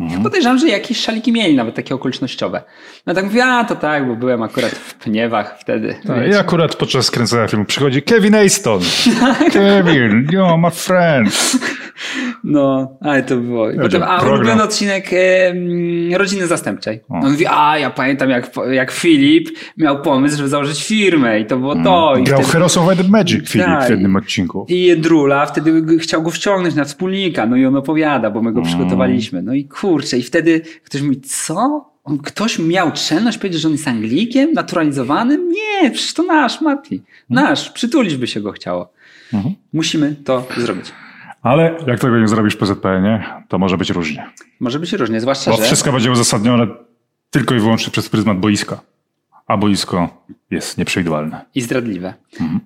[0.00, 2.62] Ja podejrzewam, że jakieś szaliki mieli, nawet takie okolicznościowe.
[3.06, 5.96] No tak mówię, a to tak, bo byłem akurat w pniewach wtedy.
[6.06, 6.26] Tak.
[6.28, 8.80] I akurat podczas skręcania filmu przychodzi Kevin Aston.
[9.52, 11.52] Kevin, you're my friend.
[12.44, 13.70] No, ale to było.
[13.70, 17.00] I potem, a ulubiony odcinek em, rodziny zastępczej.
[17.08, 17.14] O.
[17.14, 21.56] On mówi, a ja pamiętam jak, jak Filip miał pomysł, żeby założyć firmę i to
[21.58, 22.14] było to.
[22.20, 23.86] I, Grał wtedy, Heroes of White Magic Filip Tak.
[23.86, 24.66] w jednym odcinku.
[24.68, 28.62] I Jedrula wtedy chciał go wciągnąć na wspólnika, no i on opowiada, bo my Mm.
[28.62, 29.42] go przygotowaliśmy.
[29.42, 31.88] No i kurczę, i wtedy ktoś mówi, co?
[32.24, 35.48] Ktoś miał czelność powiedzieć, że on jest Anglikiem, naturalizowanym?
[35.48, 37.02] Nie, przecież to nasz, Mati.
[37.30, 38.92] Nasz, przytulić by się go chciało.
[39.34, 39.54] Mhm.
[39.72, 40.86] Musimy to zrobić.
[41.48, 44.26] Ale jak tego nie zrobisz w PZPN, to może być różnie.
[44.60, 45.62] Może być różnie, zwłaszcza, Bo że...
[45.62, 46.66] wszystko będzie uzasadnione
[47.30, 48.80] tylko i wyłącznie przez pryzmat boiska.
[49.46, 51.44] A boisko jest nieprzewidywalne.
[51.54, 52.14] i zdradliwe.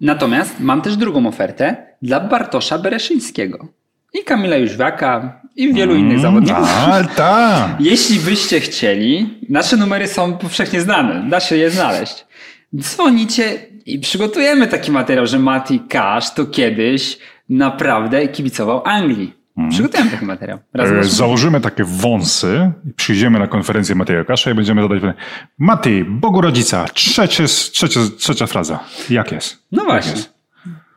[0.00, 3.66] Natomiast mam też drugą ofertę dla Bartosza Bereszyńskiego
[4.14, 6.68] i Kamila Jóźwiaka i wielu innych zawodników.
[6.68, 7.80] A, tak.
[7.90, 12.26] Jeśli byście chcieli, nasze numery są powszechnie znane, da się je znaleźć.
[12.76, 17.18] Dzwonicie i przygotujemy taki materiał, że Mati Cash to kiedyś
[17.56, 19.42] naprawdę kibicował Anglii.
[19.70, 20.58] Przygotujemy taki materiał.
[20.78, 25.18] E, Założymy takie wąsy, przyjdziemy na konferencję Mateja Kasza i będziemy zadać pytanie.
[25.58, 28.80] Mati, Bogu rodzica, trzecie, trzecie, trzecia fraza.
[29.10, 29.58] Jak jest?
[29.72, 30.12] No Jak właśnie.
[30.12, 30.32] jest?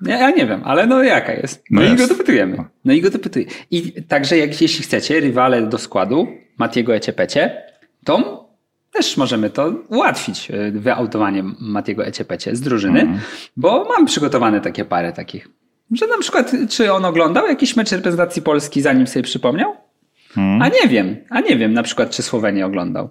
[0.01, 1.63] Ja, ja nie wiem, ale no jaka jest?
[1.71, 2.57] No, No i go dopytujemy.
[2.85, 3.51] No i go dopytujemy.
[3.71, 7.61] I także jak, jeśli chcecie, rywale do składu, Matiego Ecepecie,
[8.05, 8.45] to
[8.91, 13.19] też możemy to ułatwić, e, wyautowanie Matiego Ecepecie z drużyny, Mhm.
[13.57, 15.49] bo mam przygotowane takie parę takich.
[15.91, 19.75] Że na przykład, czy on oglądał jakiś mecz reprezentacji Polski, zanim sobie przypomniał?
[20.37, 20.61] Mhm.
[20.61, 23.09] A nie wiem, a nie wiem na przykład, czy Słowenię oglądał.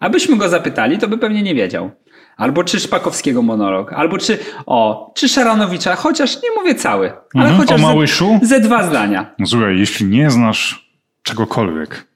[0.00, 1.90] Abyśmy go zapytali, to by pewnie nie wiedział.
[2.36, 7.56] Albo czy Szpakowskiego monolog, albo czy, o, czy Szaranowicza, chociaż nie mówię cały, ale Mhm,
[7.60, 8.38] chociaż o Małyszu?
[8.42, 9.34] ze, ze dwa zdania.
[9.46, 10.90] Słuchaj, jeśli nie znasz
[11.22, 12.06] czegokolwiek,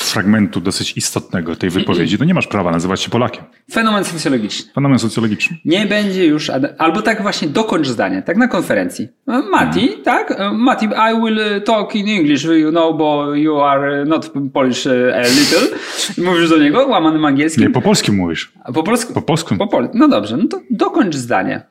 [0.00, 3.44] fragmentu dosyć istotnego tej wypowiedzi, to nie masz prawa nazywać się Polakiem.
[3.72, 4.72] Fenomen socjologiczny.
[4.72, 5.56] Fenomen socjologiczny.
[5.64, 9.08] Nie będzie już, albo tak właśnie dokończ zdanie, tak na konferencji.
[9.28, 10.30] E, Mati, tak?
[10.30, 15.14] E, Mati, I will talk in English, you know, bo you are not Polish e,
[15.16, 15.78] a little.
[16.30, 17.64] Mówisz do niego łamanym angielskim.
[17.64, 18.52] Nie, po polsku mówisz.
[18.64, 19.12] A po polsku?
[19.14, 19.56] Po polsku.
[19.56, 21.62] Po pol- no dobrze, no to dokończ zdanie.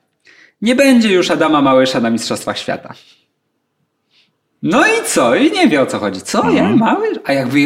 [0.61, 2.93] Nie będzie już Adama Małysza na Mistrzostwach Świata.
[4.63, 5.35] No i co?
[5.35, 6.21] I nie wie o co chodzi.
[6.21, 6.49] Co?
[6.49, 6.61] Ja?
[6.61, 6.77] Mhm.
[6.77, 7.17] Małysz?
[7.25, 7.59] A jakby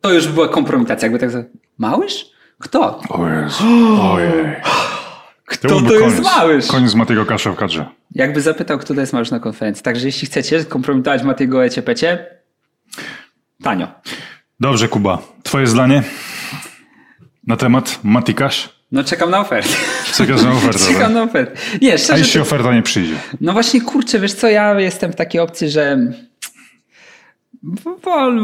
[0.00, 1.06] to już była kompromitacja.
[1.06, 1.44] Jakby tak za-
[1.78, 2.26] Małysz?
[2.58, 3.00] Kto?
[3.08, 3.64] O Jezu.
[4.02, 4.56] Ojej.
[5.44, 6.24] Kto byłby to jest koniec.
[6.36, 6.66] Małysz?
[6.66, 7.86] Koniec Matego Kasza w kadrze.
[8.14, 9.82] Jakby zapytał, kto to jest Małysz na konferencji.
[9.84, 12.26] Także jeśli chcecie kompromitować Matiego Eciepecie,
[13.62, 13.88] tanio.
[14.60, 15.18] Dobrze, Kuba.
[15.42, 16.02] Twoje zdanie
[17.46, 18.80] na temat Matikasz?
[18.92, 19.68] No czekam na ofertę.
[20.14, 20.78] Czekasz na ofertę.
[20.88, 21.12] czekam tak?
[21.12, 21.52] na ofertę.
[21.82, 23.14] Nie, A szczerze, jeśli to- oferta nie przyjdzie?
[23.40, 25.98] No właśnie, kurczę, wiesz co, ja jestem w takiej opcji, że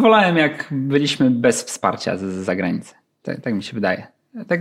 [0.00, 2.94] wolałem jak byliśmy bez wsparcia z, z zagranicy.
[3.22, 4.06] Tak, tak mi się wydaje.
[4.48, 4.60] Tak,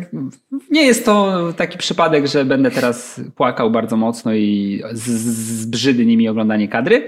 [0.72, 6.18] nie jest to taki przypadek, że będę teraz płakał bardzo mocno i z, z- zbrzydzi
[6.18, 7.08] mi oglądanie kadry,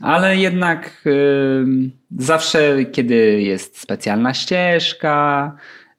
[0.00, 1.04] ale jednak
[2.18, 5.52] zawsze, kiedy jest specjalna ścieżka,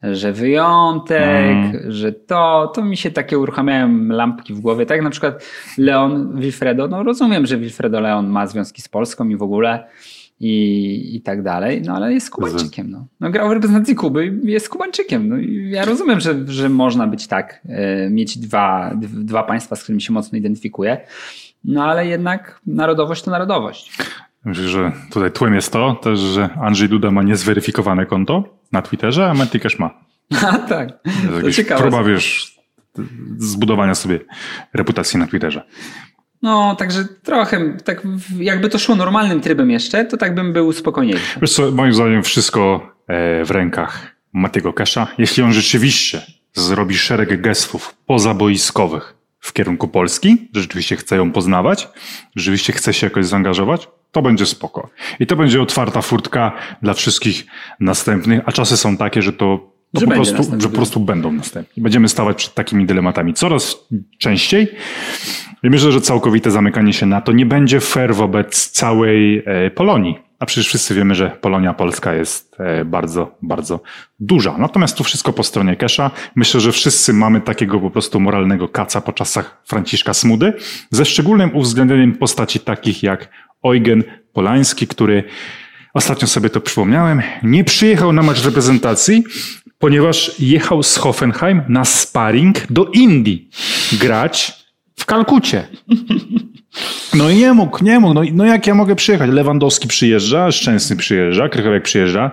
[0.03, 1.55] że wyjątek,
[1.87, 4.85] że to, to mi się takie uruchamiają lampki w głowie.
[4.85, 5.45] Tak na przykład
[5.77, 9.87] Leon Wilfredo, no rozumiem, że Wilfredo Leon ma związki z Polską i w ogóle
[10.39, 12.91] i, i tak dalej, no ale jest Kubańczykiem.
[12.91, 13.07] No.
[13.19, 15.29] No, grał w reprezentacji Kuby i jest Kubańczykiem.
[15.29, 15.35] No,
[15.69, 20.13] ja rozumiem, że, że można być tak, e, mieć dwa, dwa państwa, z którymi się
[20.13, 20.97] mocno identyfikuje,
[21.63, 23.97] no ale jednak narodowość to narodowość.
[24.45, 29.29] Myślę, że tutaj tłem jest to też, że Andrzej Duda ma niezweryfikowane konto na Twitterze,
[29.29, 30.05] a Matikasz ma.
[30.51, 30.89] A tak,
[31.41, 31.81] to ciekawe.
[31.81, 32.55] próba, wiesz,
[33.37, 34.19] zbudowania sobie
[34.73, 35.63] reputacji na Twitterze.
[36.45, 38.01] No, także trochę, tak
[38.39, 41.39] jakby to szło normalnym trybem jeszcze, to tak bym był spokojniejszy.
[41.41, 45.07] Wiesz co, moim zdaniem wszystko e, w rękach Matiego Kesza.
[45.17, 46.21] Jeśli on rzeczywiście
[46.53, 51.87] zrobi szereg gestów pozaboiskowych w kierunku Polski, że rzeczywiście chce ją poznawać,
[52.35, 54.89] rzeczywiście chce się jakoś zaangażować, to będzie spoko.
[55.19, 57.45] I to będzie otwarta furtka dla wszystkich
[57.79, 60.61] następnych, a czasy są takie, że to Że po prostu, następny.
[60.61, 61.83] że po prostu będą następni.
[61.83, 63.75] Będziemy stawać przed takimi dylematami coraz
[64.17, 64.67] częściej.
[65.65, 70.19] I myślę, że całkowite zamykanie się na to nie będzie fair wobec całej e, Polonii.
[70.39, 73.79] A przecież wszyscy wiemy, że Polonia Polska jest e, bardzo, bardzo
[74.19, 74.57] duża.
[74.57, 76.11] Natomiast tu wszystko po stronie Kesza.
[76.35, 80.53] Myślę, że wszyscy mamy takiego po prostu moralnego kaca po czasach Franciszka Smudy,
[80.89, 83.29] ze szczególnym uwzględnieniem postaci takich jak
[83.63, 85.23] Eugen Polański, który
[85.93, 89.23] ostatnio sobie to przypomniałem, nie przyjechał na mecz reprezentacji,
[89.79, 93.49] ponieważ jechał z Hoffenheim na sparring do Indii
[93.99, 94.64] grać
[94.95, 95.67] w Kalkucie.
[97.13, 98.13] No i nie mógł, nie mógł.
[98.13, 99.29] No, no jak ja mogę przyjechać?
[99.29, 102.31] Lewandowski przyjeżdża, Szczęsny przyjeżdża, Krychowiak przyjeżdża,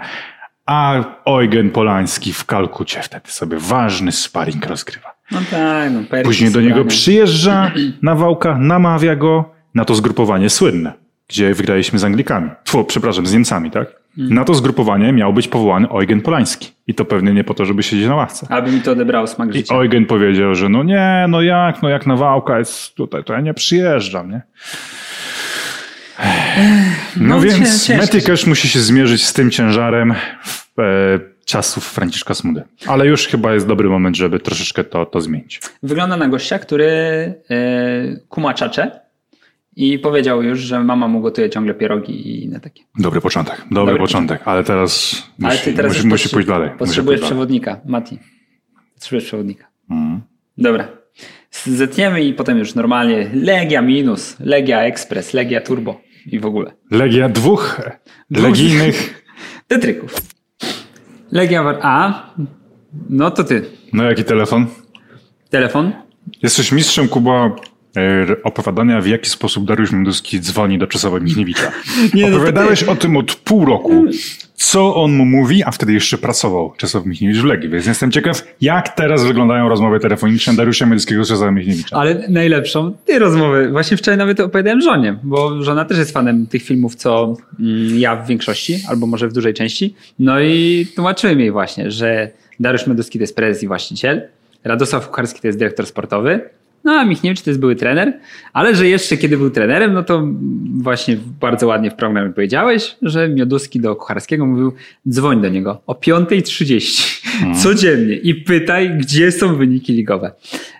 [0.66, 0.94] a
[1.26, 5.14] Eugen Polański w Kalkucie wtedy sobie ważny sparring rozgrywa.
[5.30, 7.72] No tak, no Później do niego przyjeżdża
[8.02, 10.92] Nawałka, namawia go na to zgrupowanie słynne,
[11.28, 12.50] gdzie wygraliśmy z Anglikami.
[12.64, 14.01] Tfu, przepraszam, z Niemcami, tak?
[14.16, 16.72] Na to zgrupowanie miał być powołany Eugen Polański.
[16.86, 18.46] I to pewnie nie po to, żeby siedzieć na ławce.
[18.50, 19.74] Aby mi to odebrało smak I życia.
[19.74, 23.54] Eugen powiedział, że no nie, no jak, no jak Nawałka jest tutaj, to ja nie
[23.54, 24.42] przyjeżdżam, nie?
[27.16, 28.02] No, No, więc ciężko.
[28.02, 30.82] Metykasz musi się zmierzyć z tym ciężarem w, e,
[31.44, 32.62] czasów Franciszka Smudy.
[32.86, 35.60] Ale już chyba jest dobry moment, żeby troszeczkę to, to zmienić.
[35.82, 37.34] Wygląda na gościa, który e,
[38.28, 39.00] kuma czacze
[39.76, 42.82] i powiedział już, że mama mu gotuje ciągle pierogi i inne takie.
[42.98, 46.70] Dobry początek, dobry, Dobry początek, ale teraz Ale musi, teraz musi, musi pójść dalej.
[46.78, 47.28] Potrzebujesz pójść dalej.
[47.28, 48.18] przewodnika, Mati.
[48.94, 49.66] Potrzebujesz przewodnika.
[49.90, 50.20] Mhm.
[50.58, 50.88] Dobra.
[51.64, 56.72] Zetniemy i potem już normalnie Legia minus, Legia Express, Legia Turbo i w ogóle.
[56.90, 57.80] Legia dwóch
[58.30, 59.24] legijnych.
[59.68, 60.14] Tetryków.
[61.32, 61.78] Legia War...
[61.82, 62.26] A,
[63.10, 63.64] no to ty.
[63.92, 64.66] No jaki telefon?
[65.50, 65.92] Telefon?
[66.42, 67.56] Jesteś mistrzem Kuba
[68.44, 71.72] opowiadania, w jaki sposób Dariusz Mioduski dzwoni do Czesława Michniewicza.
[72.14, 72.90] Nie, no to Opowiadałeś ty.
[72.90, 74.04] o tym od pół roku.
[74.54, 78.42] co on mu mówi, a wtedy jeszcze pracował Czesław Michniewicz w Legii, więc jestem ciekaw,
[78.60, 81.96] jak teraz wyglądają rozmowy telefoniczne Dariusza Miedyckiego z Czesławem Michniewicza.
[81.96, 86.62] Ale najlepszą tej rozmowy, właśnie wczoraj nawet opowiadałem żonie, bo żona też jest fanem tych
[86.62, 89.94] filmów, co mm, ja w większości, albo może w dużej części.
[90.18, 94.22] No i tłumaczyłem jej właśnie, że Dariusz Medycki to jest prezes i właściciel,
[94.64, 96.40] Radosław Kucharski to jest dyrektor sportowy,
[96.84, 98.20] no a Michniewicz to jest były trener,
[98.52, 100.28] ale że jeszcze kiedy był trenerem, no to
[100.74, 104.72] właśnie bardzo ładnie w programie powiedziałeś, że Mioduski do Kucharskiego mówił
[105.08, 107.58] dzwoń do niego o 5.30 hmm.
[107.58, 110.32] codziennie i pytaj, gdzie są wyniki ligowe.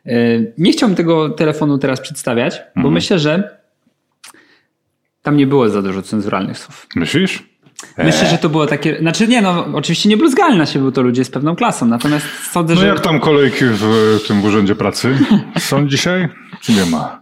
[0.07, 0.15] E,
[0.59, 2.93] nie chciałbym tego telefonu teraz przedstawiać, bo hmm.
[2.93, 3.59] myślę, że
[5.23, 6.87] tam nie było za dużo cenzuralnych słów.
[6.97, 7.52] Myślisz?
[7.99, 11.03] Myślę, że to było takie, znaczy nie no, oczywiście nie bluzgali na siebie, bo to
[11.03, 12.87] ludzie z pewną klasą, natomiast sądzę, no że...
[12.87, 15.19] No jak tam kolejki w tym urzędzie pracy
[15.59, 16.29] są dzisiaj,
[16.61, 17.22] czy nie ma?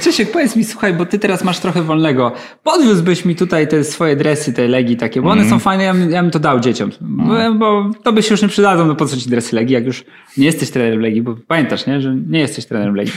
[0.00, 2.32] Czesiek, powiedz mi, słuchaj, bo ty teraz masz trochę wolnego.
[2.62, 5.50] Podwiózłbyś mi tutaj te swoje dresy, te legi takie, bo one mm.
[5.50, 6.90] są fajne, ja, ja bym to dał dzieciom.
[7.02, 7.58] Mm.
[7.58, 9.86] Bo, bo to by się już nie przydadzą, no po co ci dresy legi, jak
[9.86, 10.04] już
[10.36, 13.12] nie jesteś trenerem legi, bo pamiętasz, nie, że nie jesteś trenerem legi.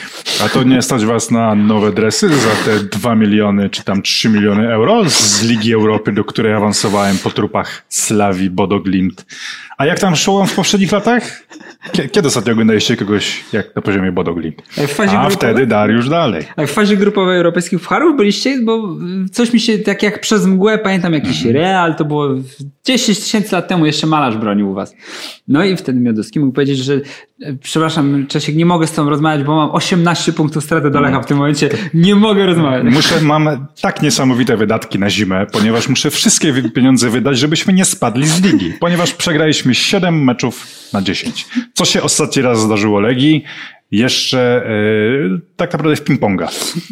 [0.45, 4.29] A to nie stać was na nowe dresy za te 2 miliony, czy tam 3
[4.29, 9.25] miliony euro z Ligi Europy, do której awansowałem po trupach Slawi, Bodo Glimt.
[9.77, 11.43] A jak tam szło w poprzednich latach?
[12.11, 14.53] Kiedy ostatnio oglądaliście kogoś jak na poziomie Bodogli?
[15.17, 16.42] A wtedy Dariusz dalej.
[16.55, 18.61] A w fazie grupowej europejskich pucharów byliście?
[18.61, 18.97] Bo
[19.31, 22.29] coś mi się, tak jak przez mgłę, pamiętam jakiś mm Real, to było
[22.85, 24.95] 10 tysięcy lat temu jeszcze malarz bronił u was.
[25.47, 29.43] No i wtedy Mioduski mógł powiedzieć, że e, przepraszam Czesiek, nie mogę z tobą rozmawiać,
[29.43, 31.69] bo mam 18 punktów straty do Lecha w tym momencie.
[31.93, 32.93] Nie mogę rozmawiać.
[32.93, 38.27] Muszę, mam tak niesamowite wydatki na zimę, ponieważ muszę wszystkie pieniądze wydać, żebyśmy nie spadli
[38.27, 38.73] z ligi.
[38.79, 41.47] Ponieważ przegraliśmy 7 meczów na 10.
[41.73, 43.43] Co się ostatni raz zdarzyło Legii?
[43.93, 44.63] Jeszcze
[45.31, 46.47] yy, tak naprawdę w ping-ponga.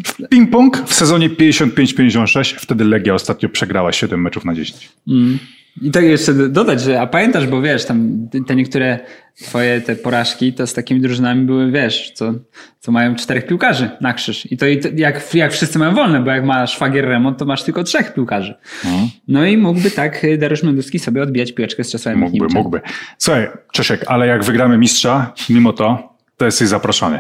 [0.06, 4.90] W ping-pong w sezonie 55-56, wtedy Legia ostatnio przegrała 7 meczów na 10.
[5.08, 5.40] Mm.
[5.82, 9.00] I tak jeszcze dodać, że a pamiętasz, bo wiesz, tam te niektóre
[9.44, 12.34] twoje te porażki to z takimi drużynami były, wiesz, co,
[12.80, 14.52] co mają czterech piłkarzy na krzyż.
[14.52, 17.84] I to, jak, jak wszyscy mają wolne, bo jak masz Fagier Remont, to masz tylko
[17.84, 18.56] trzech piłkarzy.
[18.86, 19.10] Mhm.
[19.28, 22.20] No i mógłby tak Dariusz Menduski sobie odbijać piłeczkę z czasem.
[22.20, 22.82] Mógłby, mógłby.
[23.18, 26.11] Słuchaj, Czesiek, ale jak wygramy mistrza, mimo to,
[26.42, 27.20] to jesteś zaproszony.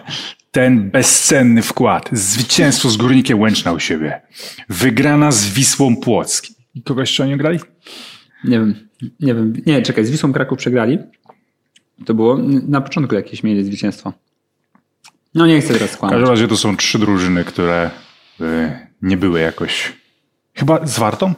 [0.51, 4.21] Ten bezcenny wkład, zwycięstwo z Górnikiem Łęczna u siebie,
[4.69, 6.47] wygrana z Wisłą Płock.
[6.75, 7.59] I kogoś jeszcze oni grali?
[8.43, 8.87] Nie wiem,
[9.19, 9.53] nie wiem.
[9.65, 10.97] Nie, czekaj, z Wisłą Kraków przegrali.
[12.05, 14.13] To było na początku jakieś mieli zwycięstwo.
[15.35, 16.13] No nie chcę teraz skłamać.
[16.13, 17.91] W każdym razie to są trzy drużyny, które
[18.41, 19.93] y, nie były jakoś...
[20.53, 21.33] Chyba z Wartą?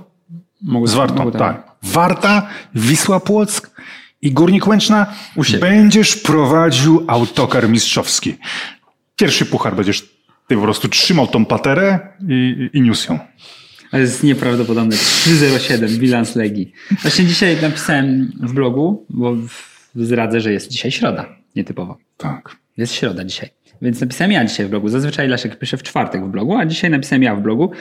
[0.62, 1.40] Mogę, z Wartą, tak.
[1.40, 1.72] tak.
[1.84, 3.72] Warta, Wisła Płock
[4.24, 5.14] i Górnik Łęczna.
[5.60, 8.36] Będziesz prowadził autokar mistrzowski.
[9.16, 10.02] Pierwszy puchar będziesz
[10.48, 13.20] ty po prostu trzymał tą paterę i, i niósł ją.
[13.92, 14.96] To jest nieprawdopodobne.
[14.96, 16.72] 307 bilans Legii.
[17.02, 19.36] Właśnie dzisiaj napisałem w blogu, bo
[19.96, 21.26] zdradzę, że jest dzisiaj środa.
[21.56, 21.98] Nietypowo.
[22.18, 22.56] Tak.
[22.78, 23.50] Jest środa dzisiaj.
[23.84, 24.90] Więc napisałem ja dzisiaj w blogu.
[24.90, 27.72] Zazwyczaj Leszek pisze w czwartek w blogu, a dzisiaj napisałem ja w blogu,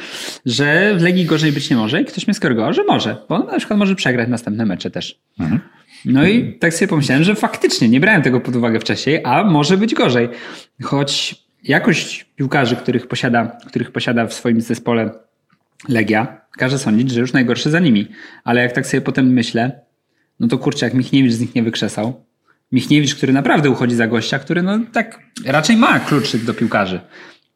[0.47, 3.59] że w Legii gorzej być nie może i ktoś mnie skorygował, że może, bo na
[3.59, 5.21] przykład może przegrać następne mecze też.
[5.41, 5.61] Mhm.
[6.05, 9.79] No i tak sobie pomyślałem, że faktycznie nie brałem tego pod uwagę wcześniej, a może
[9.79, 10.29] być gorzej.
[10.83, 11.35] Choć
[11.65, 15.11] jakość piłkarzy, których posiada, których posiada w swoim zespole
[15.89, 18.07] Legia, każe sądzić, że już najgorszy za nimi.
[18.45, 19.81] Ale jak tak sobie potem myślę,
[20.41, 22.25] no to kurczę, jak Michniewicz z nich nie wykrzesał.
[22.73, 27.01] Michniewicz, który naprawdę uchodzi za gościa, który no tak raczej ma kluczyk do piłkarzy.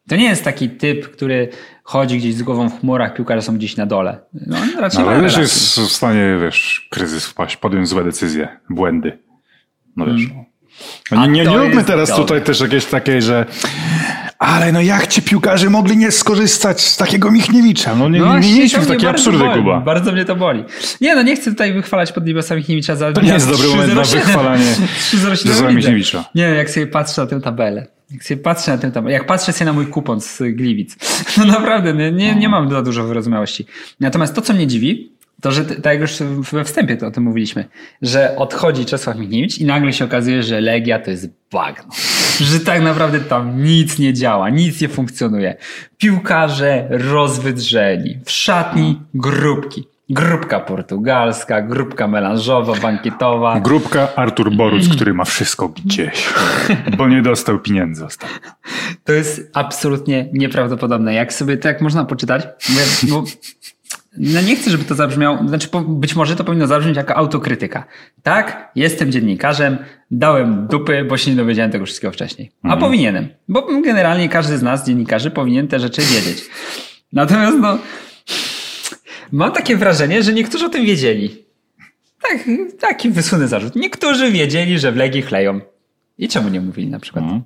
[0.09, 1.49] To nie jest taki typ, który
[1.83, 4.19] chodzi gdzieś z głową w chmurach, piłkarze są gdzieś na dole.
[4.47, 9.19] No, raczej no, ale wiesz, jest w stanie, wiesz, kryzys wpaść, podjąć złe decyzje, błędy.
[9.97, 10.29] No wiesz.
[10.29, 10.45] Hmm.
[11.11, 12.25] No, nie, nie, nie róbmy teraz dobre.
[12.25, 13.47] tutaj też jakieś takiej, że
[14.39, 17.95] ale no jak ci piłkarze mogli nie skorzystać z takiego Michniewicza?
[17.95, 19.81] No nie, no, nie, nie idźmy w takie absurdy, boli, Kuba.
[19.81, 20.65] Bardzo mnie to boli.
[21.01, 23.95] Nie no, nie chcę tutaj wychwalać pod niebiosa Michniewicza za To nie jest dobry moment
[23.95, 24.75] na wychwalanie
[25.75, 26.25] Michniewicza.
[26.35, 27.87] Nie, jak sobie patrzę na tę tabelę.
[28.11, 30.97] Jak sobie patrzę na tę tabelę, jak patrzę sobie na mój kupon z Gliwic,
[31.39, 33.67] no naprawdę, nie, nie, nie mam za dużo wyrozumiałości.
[34.01, 36.13] Natomiast to, co mnie dziwi, to, że tak jak już
[36.53, 37.65] we wstępie to o tym mówiliśmy,
[38.03, 41.93] że odchodzi Czesław Michniewicz i nagle się okazuje, że Legia to jest bagno.
[42.53, 45.57] Że tak naprawdę tam nic nie działa, nic nie funkcjonuje.
[45.99, 49.89] Piłkarze rozwydrzeni, w szatni grupki.
[50.11, 53.61] Grupka portugalska, grupka melanżowa, bankietowa.
[53.61, 56.29] Grupka Artur Boruc, który ma wszystko gdzieś,
[56.97, 58.51] bo nie dostał pieniędzy ostatnio.
[59.05, 61.15] To jest absolutnie nieprawdopodobne.
[61.15, 62.47] Jak sobie tak można poczytać,
[63.11, 63.25] bo
[64.19, 67.85] no nie chcę, żeby to zabrzmiało, znaczy być może to powinno zabrzmieć jako autokrytyka.
[68.23, 69.79] Tak, jestem dziennikarzem,
[70.11, 72.51] dałem dupy, bo się nie dowiedziałem tego wszystkiego wcześniej.
[72.63, 72.81] A mhm.
[72.81, 76.45] powinienem, bo generalnie każdy z nas, dziennikarzy, powinien te rzeczy wiedzieć.
[77.13, 77.79] Natomiast no,
[79.33, 81.47] mam takie wrażenie, że niektórzy o tym wiedzieli.
[82.23, 82.39] Tak,
[82.81, 83.77] taki wysunę zarzut.
[83.77, 85.61] Niektórzy wiedzieli, że w Legii chleją.
[86.19, 87.25] I czemu nie mówili na przykład?
[87.25, 87.43] Mhm.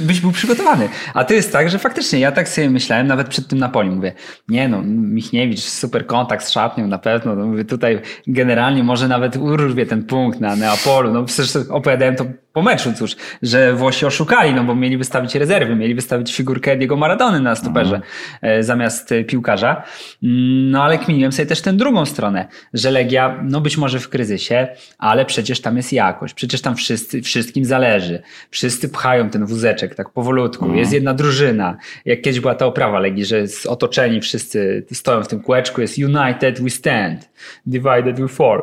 [0.00, 0.88] Byś był przygotowany.
[1.14, 4.12] A to jest tak, że faktycznie ja tak sobie myślałem, nawet przed tym Napoli, mówię,
[4.48, 9.36] nie no, Michniewicz, super kontakt z szatnią na pewno, no mówię, tutaj generalnie może nawet
[9.36, 12.24] urwie ten punkt na Neapolu, no przecież opowiadałem to
[12.58, 16.96] po meczu, cóż, że Włosi oszukali, no bo mieli wystawić rezerwy, mieli wystawić figurkę Diego
[16.96, 18.62] Maradony na stoperze mhm.
[18.62, 19.82] zamiast e, piłkarza.
[20.22, 24.08] Mm, no ale kminiłem sobie też tę drugą stronę, że Legia, no być może w
[24.08, 24.68] kryzysie,
[24.98, 28.22] ale przecież tam jest jakość, przecież tam wszyscy, wszystkim zależy.
[28.50, 30.80] Wszyscy pchają ten wózeczek tak powolutku, mhm.
[30.80, 31.76] jest jedna drużyna.
[32.04, 36.62] Jak kiedyś była ta oprawa Legii, że otoczeni wszyscy stoją w tym kółeczku, jest United
[36.62, 37.30] we stand,
[37.66, 38.62] divided we fall.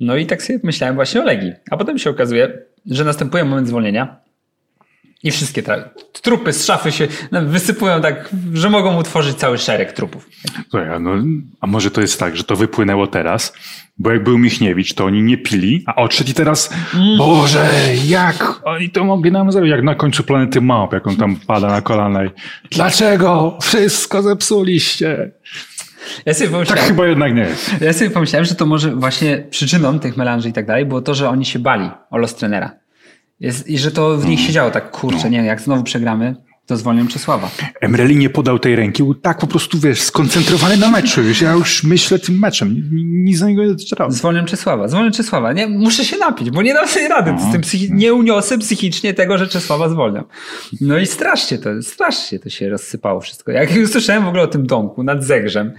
[0.00, 1.52] No i tak sobie myślałem właśnie o Legii.
[1.70, 4.16] A potem się okazuje, że następuje moment zwolnienia
[5.22, 5.62] i wszystkie
[6.22, 10.28] trupy z szafy się wysypują tak, że mogą utworzyć cały szereg trupów.
[10.70, 11.10] Słuchaj, no,
[11.60, 13.52] a może to jest tak, że to wypłynęło teraz,
[13.98, 17.18] bo jak był Michniewicz, to oni nie pili, a odszedł i teraz, mm.
[17.18, 17.70] Boże,
[18.06, 19.70] jak oni to mogli nam zrobić?
[19.70, 22.30] Jak na końcu planety małp, jak on tam pada na kolana i
[22.70, 25.30] dlaczego wszystko zepsuliście?
[26.26, 27.80] Ja sobie pomyślałem, tak chyba jednak nie jest.
[27.80, 31.14] Ja sobie pomyślałem, że to może właśnie przyczyną tych melanży i tak dalej było to,
[31.14, 32.70] że oni się bali o los trenera.
[33.40, 34.46] Jest, I że to w nich mm.
[34.46, 35.28] siedziało tak, kurczę, no.
[35.28, 36.34] nie, jak znowu przegramy,
[36.66, 37.50] to zwolnią Czesława.
[37.80, 41.22] Emreli nie podał tej ręki, był tak po prostu, wiesz, skoncentrowany na meczu.
[41.22, 42.82] Wiesz, ja już myślę tym meczem.
[43.24, 44.10] Nic za niego nie doczerał.
[44.10, 45.52] Zwolnią Czesława, zwolnią Czesława.
[45.52, 47.34] Nie, muszę się napić, bo nie dam sobie rady.
[47.48, 50.24] Z tym psychi- nie uniosę psychicznie tego, że Czesława zwolnią.
[50.80, 53.52] No i strasznie to, strasznie to się rozsypało wszystko.
[53.52, 55.72] Jak usłyszałem w ogóle o tym domku nad Zegrzem,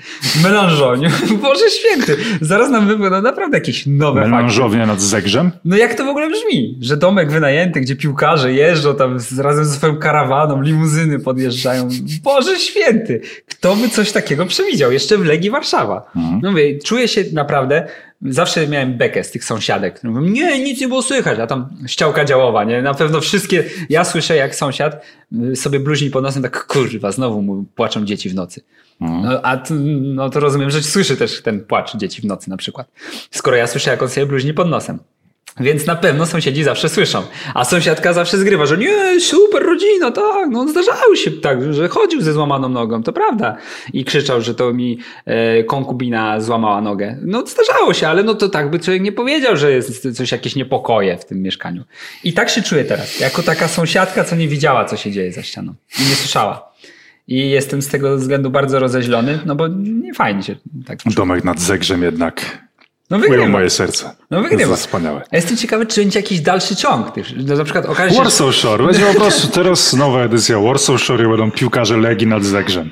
[0.44, 1.10] melanżowniu,
[1.42, 5.52] Boże święty, zaraz nam wypłyną naprawdę jakieś nowe Melanżownia nad Zegrzem?
[5.66, 6.78] No jak to w ogóle brzmi?
[6.82, 11.90] Że domek wynajęty, gdzie piłkarze jeżdżą tam razem ze swoją karawaną, limuzyny podjeżdżają.
[12.24, 13.22] Boże święty!
[13.48, 14.92] Kto by coś takiego przewidział?
[14.92, 16.12] Jeszcze w Legii Warszawa.
[16.16, 16.40] Mhm.
[16.44, 17.88] No mówię, czuję się naprawdę
[18.22, 20.04] zawsze miałem bekę z tych sąsiadek.
[20.04, 22.82] Mówią, nie, nic nie było słychać, a tam ściałka działowa, nie?
[22.82, 25.06] Na pewno wszystkie, ja słyszę jak sąsiad
[25.52, 28.62] y, sobie bluźni pod nosem, tak kurwa, znowu mu płaczą dzieci w nocy.
[29.02, 29.24] Mhm.
[29.24, 29.64] No, a
[30.02, 32.88] no to rozumiem, że słyszy też ten płacz dzieci w nocy na przykład.
[33.32, 35.00] Skoro ja słyszę, jak on sobie bluźni pod nosem.
[35.60, 37.24] Więc na pewno sąsiedzi zawsze słyszą.
[37.54, 42.22] A sąsiadka zawsze zgrywa, że nie, super rodzina, tak, no zdarzało się tak, że chodził
[42.22, 43.58] ze złamaną nogą, to prawda.
[43.94, 47.18] I krzyczał, że to mi e, konkubina złamała nogę.
[47.22, 50.56] No zdarzało się, ale no to tak by człowiek nie powiedział, że jest coś, jakieś
[50.56, 51.84] niepokoje w tym mieszkaniu.
[52.24, 55.44] I tak się czuję teraz, jako taka sąsiadka, co nie widziała, co się dzieje za
[55.44, 55.74] ścianą.
[56.00, 56.72] I nie słyszała.
[57.28, 61.16] I jestem z tego względu bardzo rozeźlony, no bo nie fajnie się tak czuję.
[61.16, 62.67] Domek nad Zegrzem jednak
[63.10, 63.48] no wygrywa.
[63.48, 64.16] moje serce.
[64.32, 64.72] No wygrywa.
[64.72, 65.22] To wspaniałe.
[65.32, 67.08] Ja jestem ciekawy, czy będzie jakiś dalszy ciąg.
[67.46, 68.22] No, na przykład okaże się...
[68.22, 68.86] Warsaw Shore.
[68.86, 72.90] Będzie po prostu teraz nowa edycja Warsaw Shore i będą piłkarze Legii nad Zegrzem.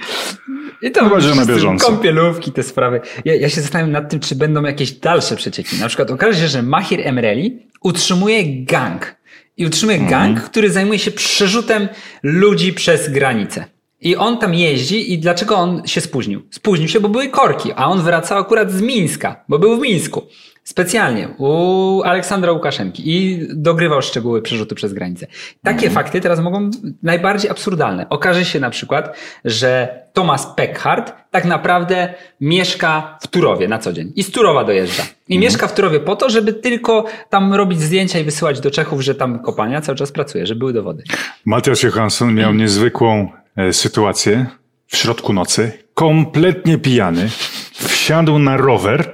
[0.81, 1.87] I to będzie na bieżąco.
[1.87, 3.01] Kąpielówki, te sprawy.
[3.25, 5.79] Ja, ja się zastanawiam nad tym, czy będą jakieś dalsze przecieki.
[5.79, 9.15] Na przykład okaże się, że Mahir Emreli utrzymuje gang.
[9.57, 10.09] I utrzymuje mm.
[10.09, 11.87] gang, który zajmuje się przerzutem
[12.23, 13.65] ludzi przez granicę.
[14.01, 16.41] I on tam jeździ i dlaczego on się spóźnił?
[16.51, 20.21] Spóźnił się, bo były korki, a on wracał akurat z Mińska, bo był w Mińsku.
[20.63, 25.27] Specjalnie u Aleksandra Łukaszenki i dogrywał szczegóły przerzutu przez granicę.
[25.63, 25.93] Takie mhm.
[25.93, 26.69] fakty teraz mogą
[27.03, 28.09] najbardziej absurdalne.
[28.09, 34.13] Okaże się na przykład, że Thomas Peckhardt tak naprawdę mieszka w Turowie na co dzień
[34.15, 35.03] i z Turowa dojeżdża.
[35.03, 35.41] I mhm.
[35.41, 39.15] mieszka w Turowie po to, żeby tylko tam robić zdjęcia i wysyłać do Czechów, że
[39.15, 41.03] tam kopalnia cały czas pracuje, że były dowody.
[41.45, 44.45] Matias Johansson miał niezwykłą E, sytuację
[44.87, 47.29] w środku nocy, kompletnie pijany,
[47.73, 49.13] wsiadł na rower,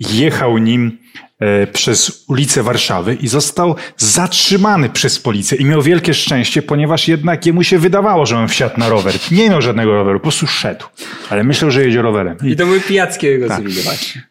[0.00, 0.98] jechał nim
[1.40, 7.46] e, przez ulicę Warszawy i został zatrzymany przez policję i miał wielkie szczęście, ponieważ jednak
[7.46, 9.14] jemu się wydawało, że on wsiadł na rower.
[9.30, 10.86] Nie miał żadnego roweru, po prostu szedł.
[11.30, 12.36] Ale myślał, że jedzie rowerem.
[12.44, 13.62] I, I to były pijackie jego tak.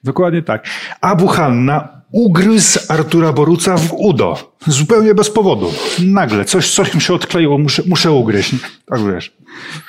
[0.04, 0.68] Dokładnie tak.
[1.02, 4.56] Abu Hanna ugryzł Artura Boruca w udo.
[4.68, 5.74] Zupełnie bez powodu.
[6.06, 8.56] Nagle coś, coś mi się odkleiło, muszę, muszę ugryźć.
[8.86, 9.36] Tak wiesz.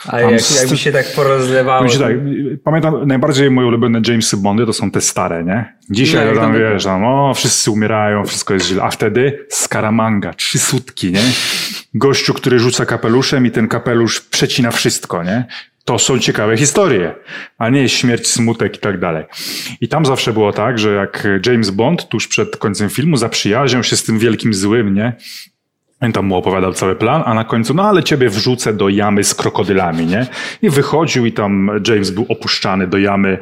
[0.09, 1.89] A jak, jakby się tak porozlewało.
[1.89, 2.13] Tak,
[2.65, 5.75] pamiętam, najbardziej moje ulubione Jamesy Bondy to są te stare, nie?
[5.91, 8.83] Dzisiaj no, tam wiesz, tam, o, wszyscy umierają, wszystko jest źle.
[8.83, 11.23] A wtedy Scaramanga, trzy sutki, nie?
[11.95, 15.45] Gościu, który rzuca kapeluszem i ten kapelusz przecina wszystko, nie?
[15.85, 17.15] To są ciekawe historie,
[17.59, 19.25] a nie śmierć, smutek i tak dalej.
[19.81, 23.97] I tam zawsze było tak, że jak James Bond tuż przed końcem filmu zaprzyjaźniał się
[23.97, 25.17] z tym wielkim złym, nie?
[26.05, 29.25] On tam mu opowiadał cały plan, a na końcu, no ale ciebie wrzucę do jamy
[29.25, 30.27] z krokodylami, nie?
[30.63, 33.39] I wychodził i tam James był opuszczany do jamy.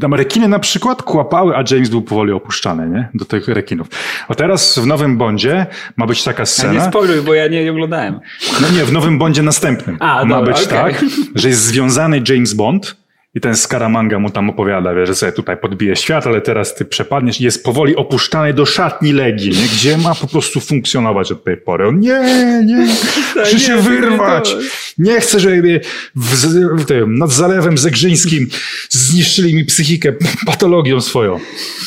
[0.00, 3.08] Tam rekiny na przykład kłapały, a James był powoli opuszczany, nie?
[3.14, 3.88] Do tych rekinów.
[4.28, 5.66] A teraz w Nowym Bondzie
[5.96, 6.72] ma być taka scena...
[6.72, 8.20] Ja nie spoiluj, bo ja nie oglądałem.
[8.60, 9.96] No nie, w Nowym Bondzie następnym.
[10.00, 10.92] A, ma dobra, być okay.
[10.92, 11.04] tak,
[11.34, 12.96] że jest związany James Bond
[13.34, 16.84] I ten Scaramanga mu tam opowiada, wie, że sobie tutaj podbije świat, ale teraz ty
[16.84, 19.68] przepadniesz i jest powoli opuszczany do szatni Legii, nie?
[19.74, 21.86] gdzie ma po prostu funkcjonować od tej pory.
[21.86, 22.20] On, nie,
[22.66, 22.76] nie,
[23.36, 24.56] muszę się wyrwać.
[24.98, 25.80] Nie chcę, żeby
[26.14, 26.46] w,
[26.82, 28.48] w tym, nad Zalewem Zegrzyńskim
[28.90, 30.12] zniszczyli mi psychikę
[30.46, 31.40] patologią swoją.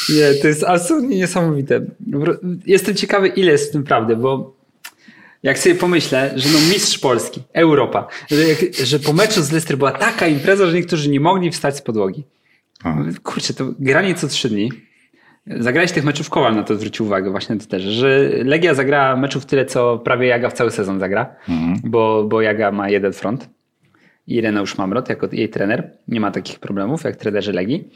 [0.10, 1.86] Nie, to jest absolutnie niesamowite.
[2.66, 4.61] Jestem ciekawy, ile jest w tym prawdy, bo
[5.44, 8.38] jak sobie pomyślę, że no mistrz Polski, Europa, że,
[8.86, 12.24] że po meczu z Leicester była taka impreza, że niektórzy nie mogli wstać z podłogi.
[13.24, 14.72] Kurczę, to granie co trzy dni.
[15.48, 19.46] Zagrałeś tych meczów Kowal na to zwrócił uwagę właśnie to też, że Legia zagrała meczów
[19.46, 21.82] tyle, co prawie Jaga w cały sezon zagra, mhm.
[21.84, 23.50] bo, bo Jaga ma jeden front
[24.28, 25.92] i Reneusz Mamrot jako jej trener.
[26.08, 27.90] Nie ma takich problemów jak trenerzy Legii.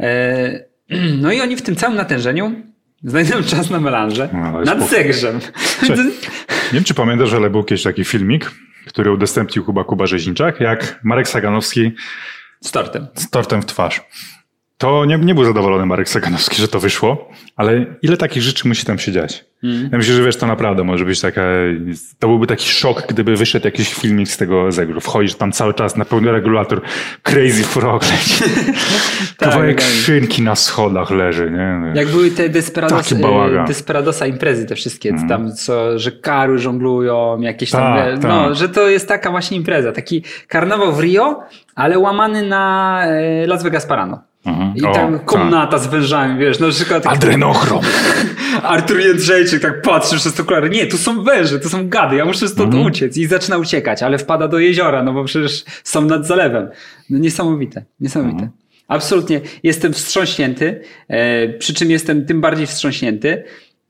[0.00, 0.64] E,
[1.22, 2.52] no i oni w tym całym natężeniu
[3.04, 5.40] znajdą czas na melanże no, nad Zegrzem.
[6.72, 8.50] Nie wiem, czy pamiętasz, ale był kiedyś taki filmik,
[8.86, 11.92] który udostępnił chyba Kuba Rzeźniczak, jak Marek Saganowski
[12.60, 13.06] z tortem.
[13.14, 14.00] Z tortem w twarz.
[14.82, 18.86] To nie, nie był zadowolony Marek Saganowski, że to wyszło, ale ile takich rzeczy musi
[18.86, 19.44] tam się dziać?
[19.64, 19.88] Mm.
[19.92, 21.42] Ja myślę, że wiesz, to naprawdę może być taka,
[22.18, 25.00] to byłby taki szok, gdyby wyszedł jakiś filmik z tego zegru.
[25.00, 26.80] Wchodzisz tam cały czas na pełny regulator,
[27.22, 28.44] crazy frog leci.
[29.38, 29.90] tak, Kawałek tak.
[29.90, 32.00] szynki na schodach leży, nie?
[32.00, 33.14] Jak były te Desperados,
[33.66, 35.28] Desperadosa imprezy te wszystkie, mm.
[35.28, 38.54] tam co, że kary żonglują, jakieś tam, tak, no, tak.
[38.54, 41.42] że to jest taka właśnie impreza, taki karnawał w Rio,
[41.74, 44.31] ale łamany na e, Las Vegas Parano.
[44.46, 44.76] Mhm.
[44.76, 45.80] I tam o, komnata tak.
[45.80, 47.06] z wężami, wiesz, na przykład...
[47.06, 47.80] Adrenochrom.
[48.62, 50.70] Artur Jędrzejczyk tak patrzy przez to okulary.
[50.70, 52.86] Nie, tu są węże, tu są gady, ja muszę stąd mhm.
[52.86, 53.16] uciec.
[53.16, 56.68] I zaczyna uciekać, ale wpada do jeziora, no bo przecież są nad zalewem.
[57.10, 58.42] No niesamowite, niesamowite.
[58.42, 58.52] Mhm.
[58.88, 63.44] Absolutnie jestem wstrząśnięty, e, przy czym jestem tym bardziej wstrząśnięty,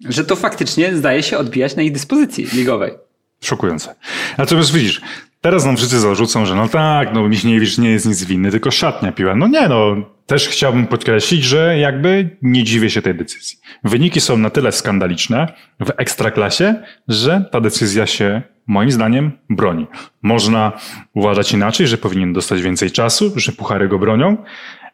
[0.09, 2.93] że to faktycznie zdaje się odbijać na ich dyspozycji ligowej.
[3.41, 3.95] Szokujące.
[4.39, 5.01] Natomiast widzisz,
[5.43, 9.13] Teraz nam wszyscy zarzucą, że no tak, no Michniewicz nie jest nic winny, tylko szatnia
[9.13, 9.35] piła.
[9.35, 9.97] No nie, no
[10.33, 13.59] też chciałbym podkreślić, że jakby nie dziwię się tej decyzji.
[13.85, 16.75] Wyniki są na tyle skandaliczne w ekstraklasie,
[17.09, 19.87] że ta decyzja się moim zdaniem broni.
[20.23, 20.73] Można
[21.15, 24.37] uważać inaczej, że powinien dostać więcej czasu, że puchary go bronią,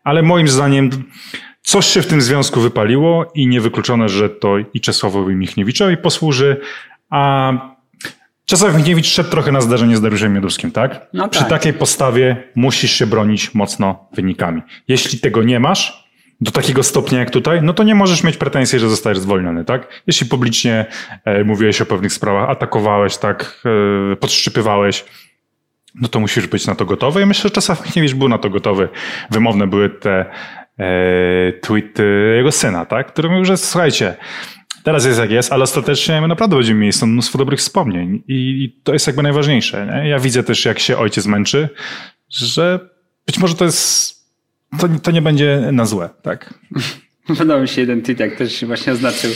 [0.05, 0.91] ale moim zdaniem
[1.63, 6.61] coś się w tym związku wypaliło i niewykluczone, że to i Czesławowi Michniewiczowi posłuży,
[7.11, 7.53] a
[8.49, 11.07] Czesław Michniewicz szedł trochę na zdarzenie z Dariuszem Miodowskim, tak?
[11.13, 11.49] No Przy tak.
[11.49, 14.63] takiej postawie musisz się bronić mocno wynikami.
[14.89, 16.09] Jeśli tego nie masz,
[16.41, 20.03] do takiego stopnia jak tutaj, no to nie możesz mieć pretensji, że zostajesz zwolniony, tak?
[20.07, 20.87] Jeśli publicznie
[21.25, 23.63] e, mówiłeś o pewnych sprawach, atakowałeś, tak,
[24.13, 25.05] e, podszczypywałeś,
[25.95, 27.23] no to musisz być na to gotowy.
[27.23, 28.89] I myślę, że Czesław Michniewicz był na to gotowy.
[29.31, 30.27] Wymowne były te
[30.79, 33.07] e, tweety jego syna, tak?
[33.07, 34.17] Który mówił, że słuchajcie,
[34.89, 38.93] Teraz jest jak jest, ale ostatecznie my naprawdę będziemy mieli mnóstwo dobrych wspomnień i to
[38.93, 39.87] jest jakby najważniejsze.
[39.87, 40.09] Nie?
[40.09, 41.69] Ja widzę też, jak się ojciec męczy,
[42.29, 42.81] że
[43.27, 44.15] być może to jest,
[44.81, 46.55] to, to nie będzie na złe, tak?
[47.29, 49.31] Podobał mi się jeden tweet, jak też właśnie oznaczył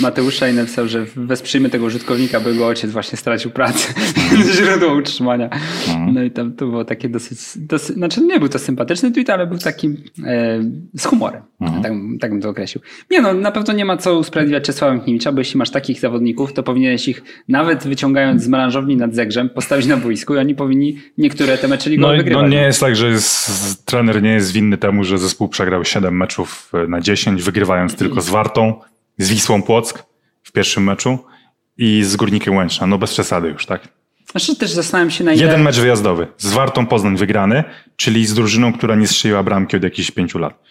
[0.00, 3.94] Mateusza i napisał, że wesprzyjmy tego użytkownika, bo jego ojciec właśnie stracił pracę.
[4.56, 5.50] Źródło utrzymania.
[5.88, 6.14] Mhm.
[6.14, 9.46] No i tam to było takie dosyć, dosyć, znaczy nie był to sympatyczny tweet, ale
[9.46, 9.88] był taki
[10.26, 10.60] e,
[10.94, 11.42] z humorem.
[11.60, 11.82] Mhm.
[11.82, 12.82] Tak, tak bym to określił.
[13.10, 16.52] Nie no, na pewno nie ma co usprawiedliwiać Czesława Michniewicza, bo jeśli masz takich zawodników,
[16.52, 20.98] to powinieneś ich nawet wyciągając z melanżowni nad Zegrzem postawić na boisku i oni powinni
[21.18, 22.42] niektóre te mecze ligowe no, wygrywać.
[22.42, 26.16] No nie jest tak, że jest, trener nie jest winny temu, że zespół przegrał 7
[26.16, 28.80] meczów na 10 wygrywając tylko z Wartą,
[29.18, 30.02] z Wisłą Płock
[30.42, 31.18] w pierwszym meczu
[31.76, 32.86] i z Górnikiem Łęczna.
[32.86, 33.97] No bez przesady już, tak?
[34.30, 35.42] Znaczy też zastanawiam się na ile...
[35.42, 36.26] Jeden mecz wyjazdowy.
[36.38, 37.64] Z Wartą Poznań wygrany,
[37.96, 40.62] czyli z drużyną, która nie strzeliła bramki od jakichś pięciu lat.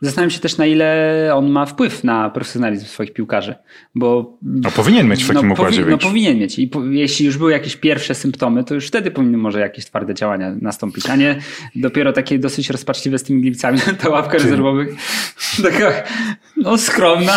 [0.00, 3.54] Zastanawiam się też, na ile on ma wpływ na profesjonalizm swoich piłkarzy,
[3.94, 4.38] bo...
[4.42, 7.38] No powinien mieć w takim no, układzie powi- No powinien mieć i po, jeśli już
[7.38, 11.38] były jakieś pierwsze symptomy, to już wtedy powinny może jakieś twarde działania nastąpić, a nie
[11.74, 14.88] dopiero takie dosyć rozpaczliwe z tymi Gliwicami, ta ławka rezerwowych,
[15.62, 15.92] taka
[16.56, 17.36] no skromna.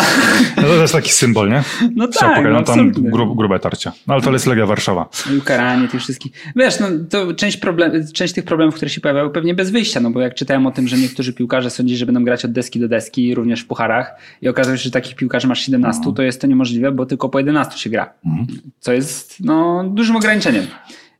[0.56, 1.62] No to jest taki symbol, nie?
[1.94, 3.92] No tak, no, no tam gru, grube tarcia.
[4.06, 5.08] No ale to jest Legia Warszawa.
[5.30, 5.42] No
[5.90, 6.32] Tych wszystkich.
[6.56, 10.10] Wiesz, no to część, problem, część tych problemów, które się pojawiały pewnie bez wyjścia, no
[10.10, 12.88] bo jak czytałem o tym, że niektórzy piłkarze sądzili, że będą grać od deski do
[12.88, 16.12] deski, również w pucharach i okazuje się, że takich piłkarzy masz 17, no.
[16.12, 18.14] to jest to niemożliwe, bo tylko po 11 się gra.
[18.26, 18.46] Mhm.
[18.80, 20.66] Co jest no, dużym ograniczeniem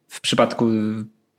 [0.09, 0.67] w przypadku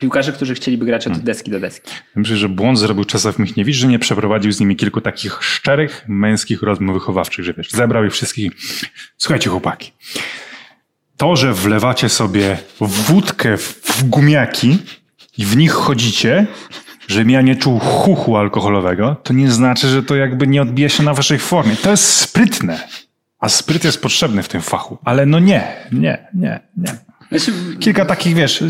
[0.02, 1.26] piłkarzy, którzy chcieliby grać od mhm.
[1.26, 1.92] deski do deski.
[2.16, 6.62] Myślę, że błąd zrobił Czesław Michniewicz, że nie przeprowadził z nimi kilku takich szczerych, męskich
[6.62, 8.52] rozmów wychowawczych, że wiesz, zebrał ich wszystkich.
[9.18, 9.92] Słuchajcie chłopaki,
[11.22, 14.78] to, że wlewacie sobie wódkę w gumiaki
[15.38, 16.48] i w nich chodzicie,
[17.08, 21.04] żebym ja nie czuł chuchu alkoholowego, to nie znaczy, że to jakby nie odbija się
[21.04, 21.76] na waszej formie.
[21.76, 22.80] To jest sprytne.
[23.40, 24.98] A spryt jest potrzebny w tym fachu.
[25.06, 26.98] Ale no nie, nie, nie, nie.
[27.30, 28.64] Znaczy, Kilka takich, wiesz,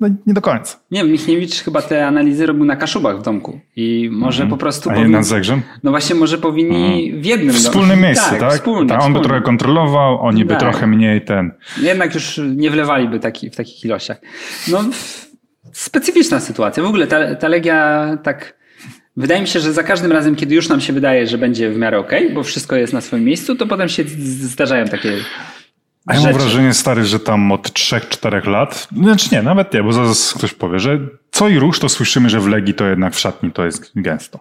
[0.00, 0.78] no, nie do końca.
[0.90, 4.90] nie wiem, Michniewicz chyba te analizy robił na Kaszubach w domku i może po prostu...
[4.90, 5.14] Mhm.
[5.14, 5.62] A Zegrzem?
[5.82, 7.50] No właśnie, może powinni w jednym...
[7.50, 8.52] W domu- wspólnym miejscu, tak?
[8.52, 10.60] Wspólnie, Tak, on by trochę kontrolował, oni by Tak.
[10.60, 11.52] trochę mniej ten.
[11.82, 14.20] Jednak już nie wlewaliby taki, w takich ilościach.
[14.68, 14.84] No,
[15.72, 16.82] specyficzna sytuacja.
[16.82, 18.60] W ogóle ta, ta Legia tak...
[19.16, 21.76] Wydaje mi się, że za każdym razem, kiedy już nam się wydaje, że będzie w
[21.78, 24.04] miarę okej, bo wszystko jest na swoim miejscu, to potem się
[24.40, 25.12] zdarzają takie
[26.06, 29.92] A ja mam wrażenie, stary, że tam od 3-4 lat, znaczy nie, nawet nie, bo
[29.92, 30.98] zaraz ktoś powie, że
[31.30, 34.40] co i rusz to słyszymy, że w Legii to jednak w szatni to jest gęsto.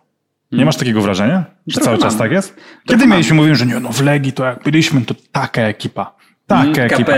[0.52, 1.46] Nie masz takiego wrażenia?
[1.68, 2.20] Że Trochę cały czas mam.
[2.20, 2.56] tak jest?
[2.56, 3.10] Trochę Kiedy mam.
[3.10, 6.16] mieliśmy, mówiłem, że nie, no w Legii to jak byliśmy, to taka ekipa.
[6.48, 7.14] Taka Mm, ekipa.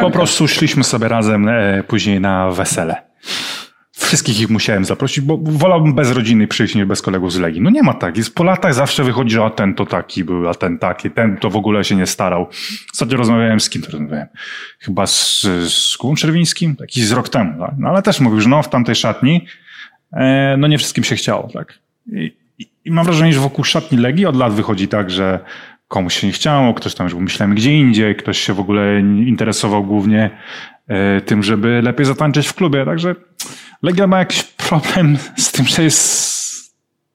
[0.00, 3.02] Po prostu szliśmy sobie razem e, później na wesele.
[4.14, 7.60] Wszystkich ich musiałem zaprosić, bo wolałbym bez rodziny przyjść niż bez kolegów z Legii.
[7.60, 8.16] No nie ma tak.
[8.16, 11.36] Jest po latach zawsze wychodzi, że a ten to taki był, a ten taki, ten
[11.36, 12.46] to w ogóle się nie starał.
[12.92, 14.26] Ostatnio rozmawiałem z kim to rozmawiałem?
[14.78, 17.60] Chyba z, z Kubą Czerwińskim, jakiś z rok temu.
[17.60, 17.74] Tak?
[17.78, 19.46] No ale też mówił, że no w tamtej szatni
[20.12, 21.48] e, no nie wszystkim się chciało.
[21.52, 21.78] Tak?
[22.12, 25.38] I, i, I mam wrażenie, że wokół szatni Legii od lat wychodzi tak, że
[25.88, 29.84] komuś się nie chciało, ktoś tam już myślałem gdzie indziej, ktoś się w ogóle interesował
[29.84, 30.30] głównie
[30.88, 32.84] e, tym, żeby lepiej zatańczyć w klubie.
[32.84, 33.14] Także
[33.84, 36.34] Legia ma jakiś problem z tym, że jest.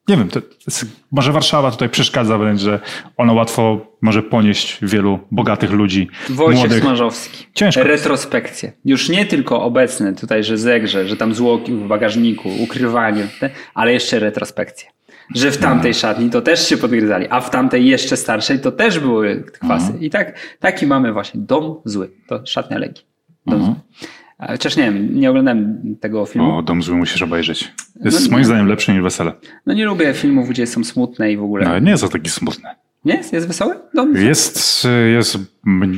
[0.08, 2.80] Nie wiem, to, to jest, może Warszawa tutaj przeszkadza wręcz, że
[3.18, 6.84] ona łatwo może ponieść wielu bogatych ludzi, Wojciech młodych.
[6.84, 7.46] Smarzowski.
[7.54, 7.84] Ciężko.
[7.84, 8.72] Retrospekcje.
[8.86, 13.28] Już nie tylko obecne tutaj, że zegrze, że tam złoki w bagażniku, ukrywanie,
[13.74, 14.90] ale jeszcze retrospekcje.
[15.36, 19.00] Że w tamtej szatni to też się podgryzali, a w tamtej jeszcze starszej to też
[19.00, 19.86] były kwasy.
[19.86, 20.04] Mhm.
[20.04, 22.12] I tak, taki mamy właśnie dom zły.
[22.28, 23.04] To szatnia Legii.
[23.46, 23.76] Dom Mhm.
[23.76, 24.08] zły.
[24.48, 26.58] Chociaż nie wiem, nie oglądałem tego filmu.
[26.58, 27.72] O, Dom Zły musisz obejrzeć.
[28.06, 28.46] Jest No moim nie.
[28.46, 29.34] zdaniem lepszy niż Wesele.
[29.66, 31.66] No nie lubię filmów, gdzie są smutne i w ogóle.
[31.66, 32.70] No, nie jest to taki smutny.
[33.06, 33.14] Nie?
[33.16, 33.76] Jest, jest wesoły?
[33.94, 34.16] Dom.
[34.16, 35.38] Jest, jest,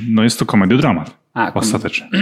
[0.10, 1.18] no jest to komediodramat.
[1.34, 2.10] A, kom- Ostatecznie.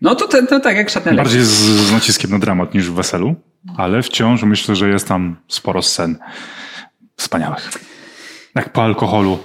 [0.00, 1.14] No to, to, to tak jak szatnia.
[1.14, 3.34] Bardziej z, z naciskiem na dramat niż w Weselu,
[3.76, 6.16] ale wciąż myślę, że jest tam sporo scen
[7.16, 7.70] wspaniałych.
[8.54, 9.38] Jak po alkoholu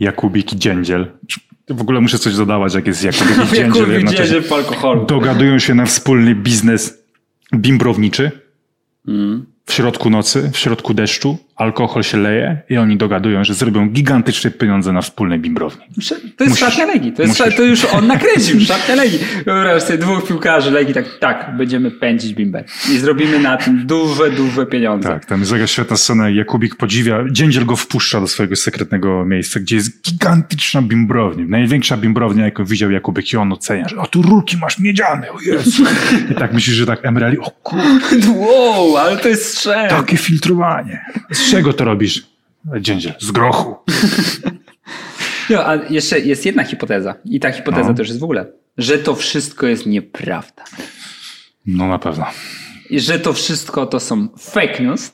[0.00, 1.12] Jakubik i Dziędziel.
[1.68, 4.40] W ogóle muszę coś dodawać, jak jest Jakubik i Dziędziel Jakub jednocześnie.
[4.42, 5.06] po alkoholu.
[5.06, 6.98] Dogadują się na wspólny biznes
[7.54, 8.30] bimbrowniczy
[9.08, 9.46] Mm.
[9.66, 14.50] w środku nocy, w środku deszczu, alkohol się leje i oni dogadują, że zrobią gigantyczne
[14.50, 15.82] pieniądze na wspólnej bimbrowni.
[16.36, 17.12] To jest szatnia Legii.
[17.12, 17.56] To, jest, Musisz.
[17.56, 19.18] to już on nakręcił, szatnia Legii.
[19.46, 22.64] Wyobraź sobie dwóch piłkarzy Legii, tak, tak, będziemy pędzić bimber.
[22.92, 25.08] I zrobimy na tym duże, duże pieniądze.
[25.08, 29.60] Tak, tam jest jakaś świetna scena, Jakubik podziwia, Dziędziel go wpuszcza do swojego sekretnego miejsca,
[29.60, 34.22] gdzie jest gigantyczna bimbrownia, największa bimbrownia, jaką widział Jakubik i on ocenia, że o tu
[34.22, 35.82] rurki masz miedziane, o Jezu.
[36.32, 39.88] I tak myślisz, że tak Emerali, o kurde, Wow, ale to jest strzał.
[39.88, 41.04] takie filtrowanie.
[41.46, 42.26] Z czego to robisz?
[42.80, 43.76] Dziędziel, z grochu.
[45.50, 47.14] No, a jeszcze jest jedna hipoteza.
[47.24, 47.94] I ta hipoteza No.
[47.98, 48.46] już jest w ogóle,
[48.78, 50.64] że to wszystko jest nieprawda.
[51.66, 52.26] No na pewno.
[52.90, 55.12] I że to wszystko to są fake news.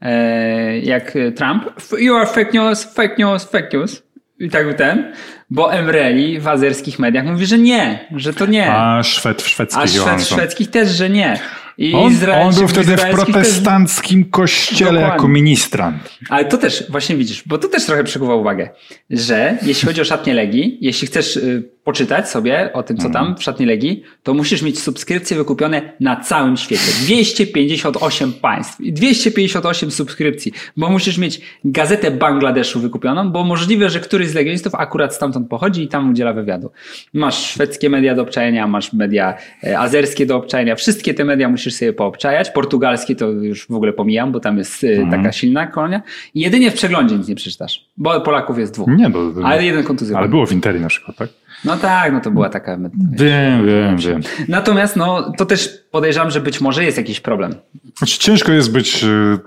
[0.00, 1.64] E, jak Trump.
[1.98, 4.02] You are fake news, fake news, fake news.
[4.38, 5.12] I tak ten.
[5.50, 8.72] Bo Emreli w azerskich mediach mówi, że nie, że to nie.
[8.72, 10.38] A Szwed w szwedzkich A Szwed, Johansson.
[10.38, 11.40] szwedzkich też, że nie.
[11.78, 12.12] I On,
[12.42, 15.12] on był wtedy w protestanckim kościele Dokładnie.
[15.14, 16.18] jako ministrant.
[16.28, 18.68] Ale to też, właśnie widzisz, bo to też trochę przykuwa uwagę,
[19.10, 23.36] że jeśli chodzi o szatnię Legii, jeśli chcesz y, poczytać sobie o tym, co tam
[23.36, 26.92] w szatni Legii, to musisz mieć subskrypcje wykupione na całym świecie.
[27.02, 34.28] 258 państw i 258 subskrypcji, bo musisz mieć gazetę Bangladeszu wykupioną, bo możliwe, że któryś
[34.28, 36.70] z legionistów akurat stamtąd pochodzi i tam udziela wywiadu.
[37.14, 41.74] Masz szwedzkie media do obczajenia, masz media e, azerskie do obczajenia, wszystkie te media musisz
[41.74, 42.50] sobie poobczajać.
[42.50, 46.02] Portugalskie to już w ogóle pomijam, bo tam jest e, taka silna kolonia.
[46.34, 48.88] I jedynie w przeglądzie nic nie przeczytasz, bo Polaków jest dwóch.
[48.96, 50.18] Nie, bo, Ale jeden kontuzja.
[50.18, 51.28] ale było w Interi na przykład, tak?
[51.64, 52.78] No tak, no to była taka.
[53.12, 54.20] Wiem, wiem, wiem.
[54.48, 57.54] Natomiast no, to też podejrzewam, że być może jest jakiś problem.
[57.98, 59.04] Znaczy, ciężko jest być.
[59.04, 59.38] y,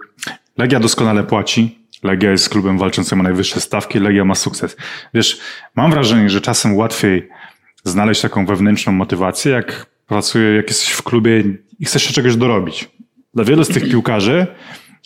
[0.57, 1.79] Legia doskonale płaci.
[2.03, 3.99] Legia jest klubem walczącym o najwyższe stawki.
[3.99, 4.77] Legia ma sukces.
[5.13, 5.39] Wiesz,
[5.75, 7.29] mam wrażenie, że czasem łatwiej
[7.83, 11.43] znaleźć taką wewnętrzną motywację, jak pracuje, jak jesteś w klubie
[11.79, 12.89] i chcesz się czegoś dorobić.
[13.33, 14.47] Dla wielu z tych piłkarzy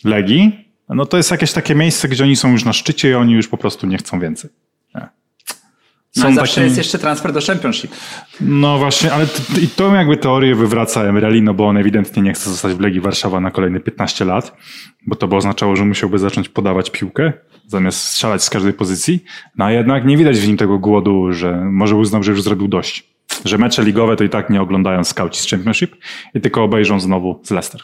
[0.04, 3.32] Legii, no to jest jakieś takie miejsce, gdzie oni są już na szczycie i oni
[3.32, 4.50] już po prostu nie chcą więcej.
[6.16, 7.90] No, ale zawsze jest jeszcze transfer do Championship.
[8.40, 9.26] no właśnie, ale
[9.62, 13.00] i to jakby teorię wywraca Emerali, no bo on ewidentnie nie chce zostać w Legii
[13.00, 14.56] Warszawa na kolejne 15 lat,
[15.06, 17.32] bo to by oznaczało, że musiałby zacząć podawać piłkę,
[17.66, 19.24] zamiast strzelać z każdej pozycji.
[19.56, 22.68] No a jednak nie widać w nim tego głodu, że może uznał, że już zrobił
[22.68, 23.10] dość.
[23.44, 25.96] Że mecze ligowe to i tak nie oglądają skauci z Championship
[26.34, 27.80] i tylko obejrzą znowu z Leicester.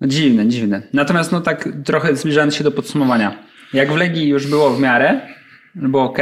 [0.00, 0.82] No, dziwne, dziwne.
[0.92, 3.38] Natomiast no tak trochę zbliżając się do podsumowania.
[3.72, 5.20] Jak w Legii już było w miarę,
[5.74, 6.18] było ok,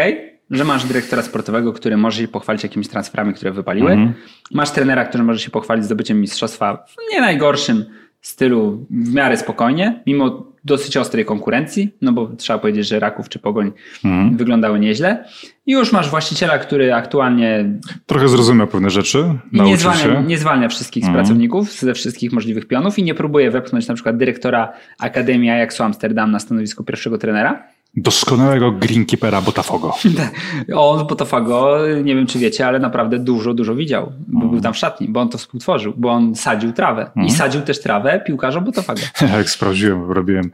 [0.51, 3.92] że masz dyrektora sportowego, który może się pochwalić jakimiś transferami, które wypaliły.
[3.92, 4.14] Mhm.
[4.51, 7.84] Masz trenera, który może się pochwalić zdobyciem mistrzostwa w nie najgorszym
[8.20, 13.38] stylu, w miarę spokojnie, mimo dosyć ostrej konkurencji, no bo trzeba powiedzieć, że Raków czy
[13.38, 13.72] Pogoń
[14.05, 14.36] mhm.
[14.36, 15.24] wyglądały nieźle.
[15.66, 17.64] I już masz właściciela, który aktualnie...
[18.07, 21.14] Trochę zrozumiał pewne rzeczy, nie zwalnia, nie zwalnia wszystkich mhm.
[21.14, 26.30] pracowników ze wszystkich możliwych pionów i nie próbuje wepchnąć na przykład dyrektora Akademii Ajaxu Amsterdam
[26.30, 27.64] na stanowisku pierwszego trenera,
[28.03, 29.94] Doskonałego greenkeepera Botafogo.
[30.74, 34.12] on z Botafogo, nie wiem czy wiecie, ale naprawdę dużo, dużo widział.
[34.28, 34.51] Bo mm.
[34.51, 37.11] Był tam w szatni, bo on to współtworzył, bo on sadził trawę.
[37.16, 37.28] Mm.
[37.28, 39.01] I sadził też trawę piłkarzom Botafogo.
[39.36, 40.51] Jak sprawdziłem, robiłem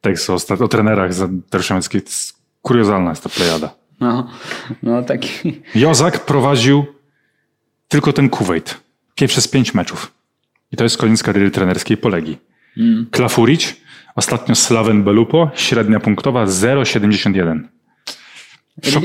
[0.00, 2.02] tekst o, o trenerach za Derszemeckiej.
[2.62, 3.74] Kuriozalna jest ta plejada.
[4.00, 4.28] No,
[4.82, 5.62] no taki.
[5.74, 6.84] Jozak prowadził
[7.88, 8.80] tylko ten Kuwait.
[9.26, 10.12] Przez pięć meczów.
[10.72, 12.38] I to jest koniec kariery trenerskiej Polegi.
[12.76, 13.06] Mm.
[13.10, 13.83] Klafurić
[14.16, 17.60] Ostatnio Slaven Belupo, średnia punktowa 0,71.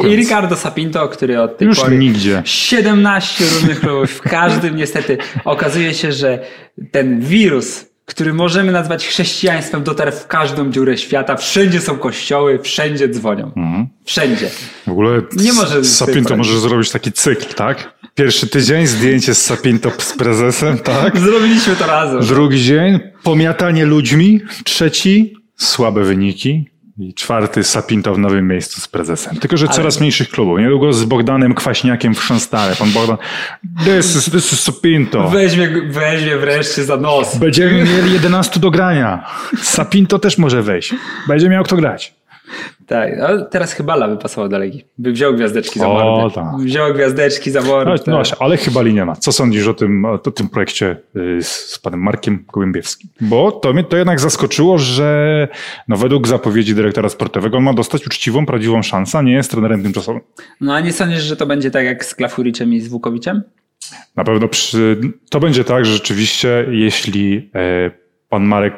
[0.10, 2.42] I Ricardo Sapinto, który od tej Już pory nigdzie.
[2.46, 6.40] 17 różnych klubów, w każdym niestety okazuje się, że
[6.92, 11.36] ten wirus, który możemy nazwać chrześcijaństwem, dotarł w każdą dziurę świata.
[11.36, 13.52] Wszędzie są kościoły, wszędzie dzwonią.
[13.58, 13.88] Mhm.
[14.06, 14.50] Wszędzie.
[14.88, 17.99] W ogóle nie może Sapinto może zrobić taki cykl, tak?
[18.20, 21.20] Pierwszy tydzień zdjęcie z Sapinto z prezesem, tak?
[21.20, 22.22] Zrobiliśmy to razem.
[22.22, 24.42] Drugi dzień pomiatanie ludźmi.
[24.64, 26.70] Trzeci słabe wyniki.
[26.98, 29.38] I czwarty Sapinto w nowym miejscu z prezesem.
[29.38, 29.76] Tylko, że Ale...
[29.76, 30.60] coraz mniejszych klubów.
[30.60, 32.76] Niedługo z Bogdanem Kwaśniakiem w Szanstare.
[32.76, 33.18] Pan Bogdan,
[33.86, 35.30] this is, this is Sapinto.
[35.30, 37.38] Weźmie, weźmie wreszcie za nos.
[37.38, 39.26] Będziemy mieli 11 do grania.
[39.62, 40.96] Sapinto też może wejść.
[41.28, 42.19] Będzie miał kto grać.
[42.88, 44.86] Tak, ale teraz chyba Bala by pasował do Legii.
[44.98, 46.36] By wziął gwiazdeczki za mordę.
[46.36, 46.46] Tak.
[46.60, 47.96] Wziął gwiazdeczki za mordę.
[48.08, 49.16] No, no ale chyba nie ma.
[49.16, 53.10] Co sądzisz o tym, o tym projekcie y, z panem Markiem Gołębiewskim?
[53.22, 55.48] Bo to mnie to jednak zaskoczyło, że
[55.88, 59.84] no według zapowiedzi dyrektora sportowego on ma dostać uczciwą, prawdziwą szansę, a nie jest trenerem
[59.84, 60.22] tymczasowym.
[60.62, 63.44] No a nie sądzisz, że to będzie tak jak z Klafuriczem i z Wukowiczem?
[64.16, 64.98] Na pewno przy,
[65.30, 67.92] to będzie tak, że rzeczywiście jeśli e,
[68.30, 68.74] pan Marek,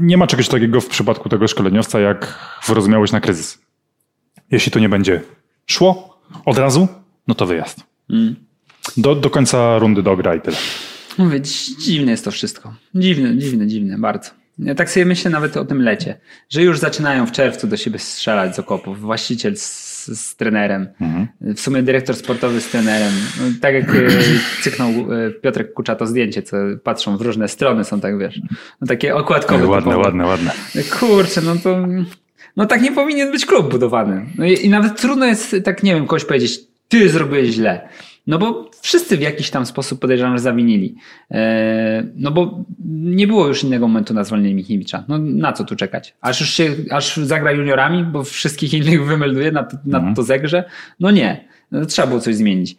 [0.00, 3.58] nie ma czegoś takiego w przypadku tego szkoleniowca, jak wyrozumiałość na kryzys.
[4.50, 5.20] Jeśli to nie będzie
[5.66, 6.88] szło od razu,
[7.28, 7.80] no to wyjazd.
[8.10, 8.36] Mm.
[8.96, 10.56] Do, do końca rundy dogra i tyle.
[11.18, 11.40] Mówię,
[11.84, 12.74] dziwne jest to wszystko.
[12.94, 14.30] Dziwne, dziwne, dziwne, bardzo.
[14.58, 17.98] Ja tak sobie myślę nawet o tym lecie, że już zaczynają w czerwcu do siebie
[17.98, 19.00] strzelać z okopów.
[19.00, 19.56] Właściciel
[20.04, 21.26] z, z trenerem, mhm.
[21.56, 23.12] w sumie dyrektor sportowy z trenerem.
[23.40, 24.08] No, tak jak e,
[24.62, 28.40] cyknął e, Piotrek Kucza to zdjęcie, co patrzą w różne strony, są tak wiesz,
[28.80, 29.66] no, takie okładkowe.
[29.66, 30.06] Ładne, typowe.
[30.06, 30.52] ładne, ładne.
[31.00, 31.86] Kurczę, no to
[32.56, 34.26] no tak nie powinien być klub budowany.
[34.38, 37.88] No i, i nawet trudno jest tak, nie wiem, kogoś powiedzieć, ty zrobiłeś źle.
[38.26, 40.94] No bo wszyscy w jakiś tam sposób podejrzewam, że zawinili.
[41.30, 45.04] Eee, no bo nie było już innego momentu na zwolnienie Michniewicza.
[45.08, 46.14] No na co tu czekać?
[46.20, 50.14] Aż już się, aż zagra juniorami, bo wszystkich innych wymelduje na, na mhm.
[50.14, 50.64] to zegrze?
[51.00, 51.48] No nie.
[51.72, 52.76] No, trzeba było coś zmienić.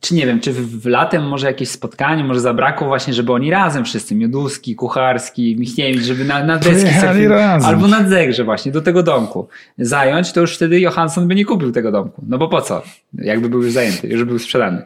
[0.00, 3.50] Czy nie wiem, czy w, w, latem może jakieś spotkanie, może zabrakło właśnie, żeby oni
[3.50, 6.90] razem wszyscy, Mioduski, Kucharski, Michniewicz, żeby na, na deski
[7.64, 11.72] albo na zegrze właśnie, do tego domku zająć, to już wtedy Johansson by nie kupił
[11.72, 12.22] tego domku.
[12.28, 12.82] No bo po co?
[13.14, 14.82] Jakby był już zajęty, już był sprzedany.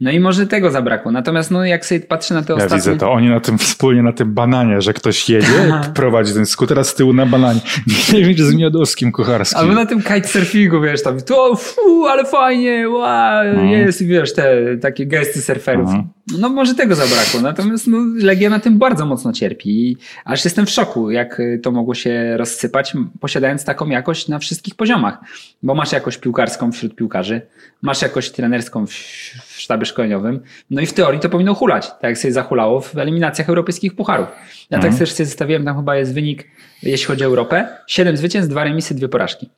[0.00, 1.12] No i może tego zabrakło.
[1.12, 2.76] Natomiast no jak sobie patrzę na te ja ostatnie...
[2.76, 6.84] widzę to, oni na tym wspólnie, na tym bananie, że ktoś jedzie, prowadzi ten skuter,
[6.84, 7.60] z tyłu na bananie.
[7.86, 9.58] Michniewicz z Mioduskim, Kucharskim.
[9.58, 13.68] Albo na tym kitesurfingu, wiesz, tam, to fu, ale fajnie, wow, mhm.
[13.68, 15.88] jest, wiesz, te takie gesty surferów.
[15.88, 16.08] Mhm.
[16.38, 19.96] No może tego zabrakło, natomiast no, Legia na tym bardzo mocno cierpi.
[20.24, 25.18] Aż jestem w szoku, jak to mogło się rozsypać, posiadając taką jakość na wszystkich poziomach.
[25.62, 27.40] Bo masz jakość piłkarską wśród piłkarzy,
[27.82, 32.02] masz jakość trenerską w, w sztabie szkoleniowym, no i w teorii to powinno hulać, tak
[32.02, 34.28] jak sobie zahulało w eliminacjach europejskich pucharów.
[34.28, 34.34] Ja
[34.68, 34.92] tak mhm.
[34.92, 36.48] tak też sobie zostawiłem, tam chyba jest wynik,
[36.82, 39.50] jeśli chodzi o Europę, 7 zwycięstw, 2 remisy, 2 porażki.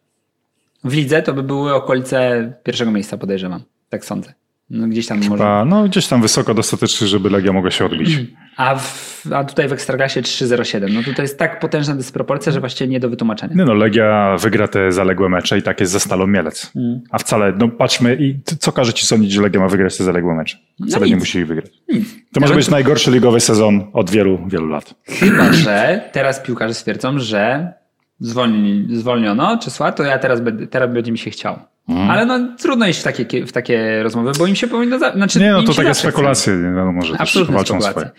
[0.85, 3.63] W lidze to by były okolice pierwszego miejsca, podejrzewam.
[3.89, 4.35] Tak sądzę.
[4.73, 5.65] No, gdzieś tam Chyba, może...
[5.71, 8.19] No gdzieś tam wysoko dostatecznie, żeby Legia mogła się odbić.
[8.57, 10.93] A, w, a tutaj w Ekstraklasie 3-0-7.
[10.93, 13.55] No tutaj jest tak potężna dysproporcja, że właściwie nie do wytłumaczenia.
[13.55, 16.73] Nie no, Legia wygra te zaległe mecze i tak jest ze Stalą Mielec.
[16.77, 17.01] Mm.
[17.11, 20.35] A wcale, no patrzmy i co każe ci sądzić, że Legia ma wygrać te zaległe
[20.35, 20.59] mecze?
[20.89, 21.71] Wcale no nie musi ich wygrać.
[21.89, 22.09] Nic.
[22.33, 24.95] To może być najgorszy ligowy sezon od wielu, wielu lat.
[25.05, 27.73] Chyba, że teraz piłkarze stwierdzą, że
[28.21, 31.59] zwolni, zwolniono Czesła, to ja teraz, teraz będzie mi się chciał.
[31.87, 32.11] Hmm.
[32.11, 34.99] Ale no trudno iść w takie, w takie rozmowy, bo im się powinno...
[34.99, 35.13] Za...
[35.13, 38.11] Znaczy, nie, no to takie spekulacje, nie wiadomo, że Absolutnie walczą swoje.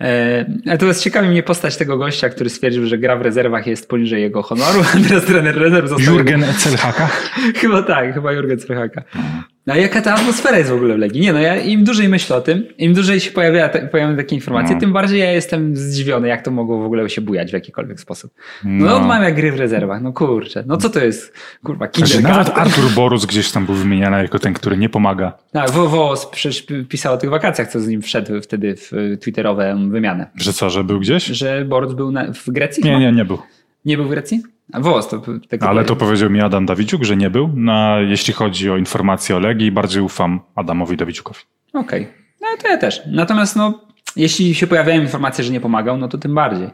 [0.00, 3.88] E, to jest ciekawi mnie postać tego gościa, który stwierdził, że gra w rezerwach jest
[3.88, 6.14] poniżej jego honoru, a teraz trener rezerw został...
[6.14, 7.06] Jurgen Celhaka?
[7.60, 9.02] chyba tak, chyba Jurgen Celhaka.
[9.10, 9.42] Hmm.
[9.66, 11.20] No a jaka ta atmosfera jest w ogóle w Legii?
[11.20, 14.36] Nie no, ja im dłużej myślę o tym, im dłużej się pojawia, te, pojawiają takie
[14.36, 14.80] informacje, No.
[14.80, 18.32] tym bardziej ja jestem zdziwiony, jak to mogło w ogóle się bujać w jakikolwiek sposób.
[18.64, 18.96] No, No.
[18.96, 21.34] odmawia gry w rezerwach, no kurczę, no co to jest,
[21.64, 22.54] kurwa, Znaczy, kindergarten?
[22.54, 25.32] nawet Artur Borus gdzieś tam był wymieniany jako ten, który nie pomaga.
[25.52, 30.30] Tak, WWO przecież pisał o tych wakacjach, co z nim wszedł wtedy w twitterową wymianę.
[30.36, 31.24] Że co, że był gdzieś?
[31.24, 32.84] Że Borut był na, w Grecji?
[32.84, 33.38] Nie, nie, nie był.
[33.84, 34.42] Nie był w Grecji?
[34.72, 37.50] A WOS to tego Ale to powiedział mi Adam Dawidziuk, że nie był.
[37.54, 41.40] No, jeśli chodzi o informacje o Legii, bardziej ufam Adamowi Dawidziukowi.
[41.72, 42.08] Okej.
[42.40, 43.02] No to ja też.
[43.06, 43.80] Natomiast no,
[44.16, 46.70] jeśli się pojawiają informacje, że nie pomagał, no to tym bardziej.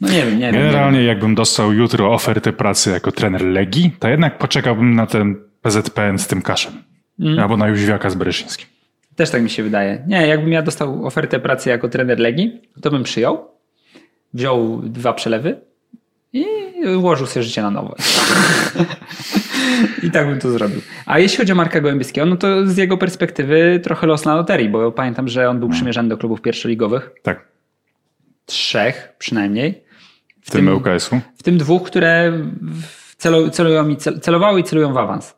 [0.00, 0.54] No nie wiem, nie wiem.
[0.54, 5.36] Nie Generalnie jakbym dostał jutro ofertę pracy jako trener Legii, to jednak poczekałbym na ten
[5.62, 6.72] PZPN z tym kaszem.
[7.20, 7.38] Mm.
[7.38, 8.66] Albo na Jóźwiaka z Bereszyńskim.
[8.66, 9.16] wiem.
[9.16, 10.04] Też tak mi się wydaje.
[10.06, 13.57] Nie, jakbym ja dostał ofertę pracy jako trener Legii, to bym przyjął,
[14.34, 15.60] wziął dwa przelewy
[16.32, 16.44] i
[16.98, 17.94] ułożył sobie życie na nowo.
[20.02, 20.80] I tak bym to zrobił.
[21.06, 24.68] A jeśli chodzi o Marka Gołębieskiego, no to z jego perspektywy trochę los na loterii,
[24.68, 27.10] bo pamiętam, że on był przymierzany do klubów pierwszoligowych.
[27.22, 27.48] Tak,
[28.46, 29.84] Trzech przynajmniej.
[30.42, 31.20] w tym ŁKS-u.
[31.38, 35.36] W tym dwóch, które w- celu, celują i cel, celowały i celują w awans.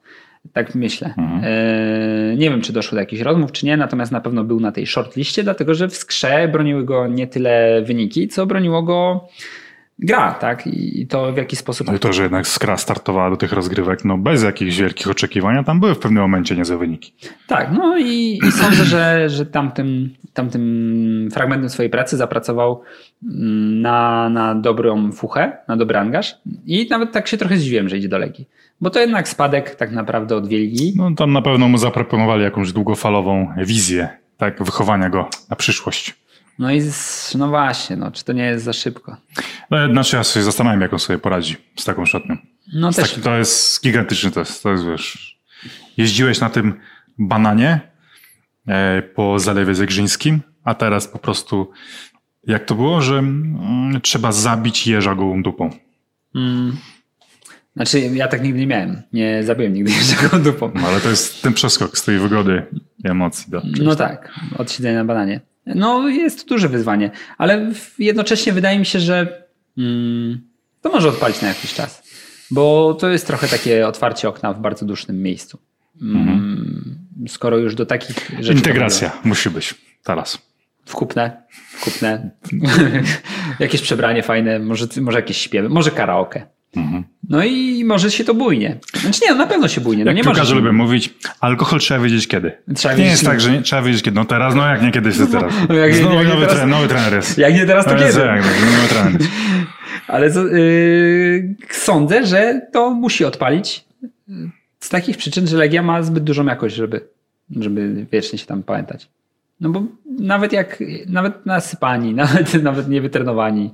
[0.52, 1.14] Tak myślę.
[1.42, 4.72] E, nie wiem, czy doszło do jakichś rozmów, czy nie, natomiast na pewno był na
[4.72, 9.28] tej shortliście, dlatego że w skrze broniły go nie tyle wyniki, co broniło go
[10.00, 10.66] gra, tak?
[10.66, 11.86] I to w jaki sposób.
[11.86, 15.56] No i to, że jednak Skra startowała do tych rozgrywek, no bez jakichś wielkich oczekiwań,
[15.56, 17.12] a tam były w pewnym momencie niezłe wyniki.
[17.46, 22.82] Tak, no i, i sądzę, że, że tamtym, tamtym fragmentem swojej pracy zapracował
[23.22, 27.98] mm, na, na dobrą fuchę, na dobry angaż i nawet tak się trochę zdziwiłem, że
[27.98, 28.48] idzie do Legii.
[28.80, 30.92] Bo to jednak spadek tak naprawdę od Wielgi.
[30.96, 36.14] No tam na pewno mu zaproponowali jakąś długofalową wizję, tak, wychowania go na przyszłość.
[36.58, 39.16] No i z, no właśnie, no, czy to nie jest za szybko?
[39.70, 42.36] No, znaczy ja się zastanawiam, jak on sobie poradzi z taką szatnią.
[42.74, 44.62] No Z też, taki, to jest gigantyczny test.
[44.62, 45.38] To jest, wiesz,
[45.96, 46.80] jeździłeś na tym
[47.18, 47.80] bananie
[48.68, 51.70] e, po Zalewie Zegrzyńskim, a teraz po prostu,
[52.46, 55.70] jak to było, że mm, trzeba zabić jeża gołą dupą.
[56.34, 56.76] mm,
[57.80, 59.02] znaczy ja tak nigdy nie miałem.
[59.12, 60.70] Nie zabiłem nigdy jeszcze dupą.
[60.74, 62.62] No, ale to jest ten przeskok z tej wygody
[63.04, 63.50] i emocji.
[63.50, 65.40] Do, No tak, od siedzenia na bananie.
[65.66, 69.44] No jest to duże wyzwanie, ale jednocześnie wydaje mi się, że
[69.78, 70.40] mm,
[70.80, 72.02] to może odpalić na jakiś czas,
[72.50, 75.58] bo to jest trochę takie otwarcie okna w bardzo dusznym miejscu.
[76.02, 78.52] Mm, Skoro już do takich rzeczy...
[78.52, 79.74] Integracja musi być
[80.04, 80.38] teraz.
[80.84, 82.30] Wkupne, wkupne.
[83.60, 86.46] jakieś przebranie fajne, może, może jakieś śpiewy, może karaoke.
[87.28, 88.76] No i może się to bujnie.
[89.00, 90.04] Znaczy nie, no na pewno się bujnie.
[90.04, 92.52] No Jak nie piłkarze lubią mówić, alkohol trzeba wiedzieć kiedy.
[92.74, 94.14] Trzeba nie jest tak, że nie, trzeba wiedzieć kiedy.
[94.14, 95.54] No teraz, no jak nie kiedyś, to teraz.
[95.68, 97.38] No jak Znowu jak nowy, teraz- trener, nowy trener jest.
[97.38, 98.12] Jak nie teraz, to Ale kiedy?
[98.18, 99.20] co, jak, nowy trener.
[100.08, 103.84] Ale z- yy, sądzę, że to musi odpalić
[104.80, 107.00] z takich przyczyn, że Legia ma zbyt dużą jakość, żeby,
[107.60, 109.08] żeby wiecznie się tam pamiętać.
[109.60, 109.82] No bo
[110.18, 113.70] nawet jak, nawet nasypani, nawet, nawet niewytrenowani,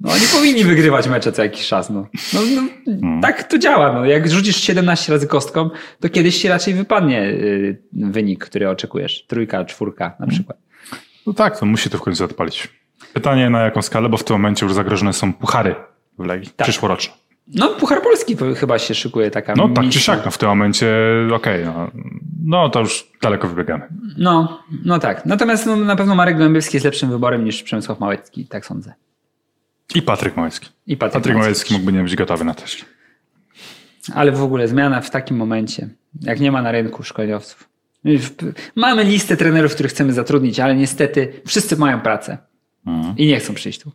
[0.00, 1.90] no oni powinni wygrywać mecze co jakiś czas.
[1.90, 2.06] No.
[2.34, 2.40] No,
[2.86, 3.92] no, Tak to działa.
[3.92, 4.04] No.
[4.04, 5.70] Jak rzucisz 17 razy kostką,
[6.00, 9.26] to kiedyś ci raczej wypadnie yy, wynik, który oczekujesz.
[9.26, 10.58] Trójka, czwórka na przykład.
[11.26, 12.68] No tak, to musi to w końcu odpalić.
[13.12, 15.74] Pytanie na jaką skalę, bo w tym momencie już zagrożone są puchary
[16.18, 16.64] w Legii, Tak.
[16.66, 17.14] przyszłoroczne.
[17.54, 20.88] No Puchar Polski chyba się szykuje taka No tak czy siak, no w tym momencie
[21.34, 21.90] okej, no,
[22.44, 23.88] no to już daleko wybiegamy.
[24.18, 25.26] No, no tak.
[25.26, 28.94] Natomiast no, na pewno Marek Gołębiewski jest lepszym wyborem niż Przemysław Małecki, tak sądzę.
[29.94, 30.68] I Patryk Małecki.
[30.86, 31.74] I Patryk, Patryk Małecki.
[31.74, 32.84] Mógłby nie być gotowy na też.
[34.14, 35.88] Ale w ogóle zmiana w takim momencie,
[36.20, 37.68] jak nie ma na rynku szkoleniowców.
[38.76, 42.38] Mamy listę trenerów, których chcemy zatrudnić, ale niestety wszyscy mają pracę
[43.16, 43.92] i nie chcą przyjść tu.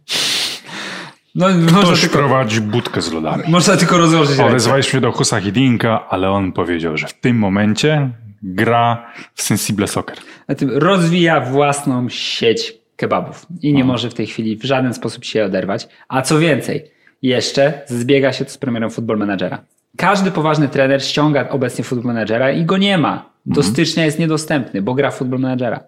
[1.36, 1.48] No,
[1.84, 3.44] Ktoś tylko, prowadzi budkę z lodami.
[3.48, 4.40] można tylko rozłożyć.
[4.40, 8.10] Odezwaliśmy się do Husa Hidinka, ale on powiedział, że w tym momencie
[8.44, 10.18] gra w Sensible Soccer.
[10.62, 15.88] Rozwija własną sieć kebabów i nie może w tej chwili w żaden sposób się oderwać.
[16.08, 16.92] A co więcej,
[17.22, 19.64] jeszcze zbiega się to z premierem Football Managera.
[19.98, 23.30] Każdy poważny trener ściąga obecnie Football Managera i go nie ma.
[23.46, 25.84] Do stycznia jest niedostępny, bo gra Football Managera.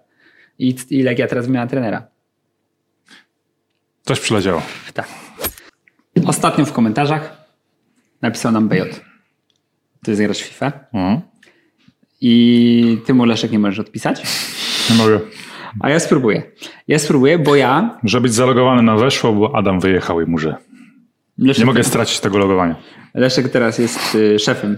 [0.60, 2.08] I, i Legia teraz miała trenera.
[4.02, 4.62] Coś przyleciało.
[4.94, 5.08] Tak.
[6.26, 7.48] Ostatnio w komentarzach
[8.22, 8.82] napisał nam BJ.
[10.04, 10.72] To jest gracz FIFA.
[10.94, 11.22] Mhm.
[12.22, 14.24] I ty mu Leszek nie możesz odpisać.
[14.90, 15.20] Nie mogę.
[15.80, 16.44] A ja spróbuję.
[16.88, 20.56] Ja spróbuję, bo ja Że być zalogowany na weszło, bo Adam wyjechał i muszę.
[21.38, 22.76] Leszek, Nie mogę stracić tego logowania.
[23.14, 24.78] Leszek teraz jest y, szefem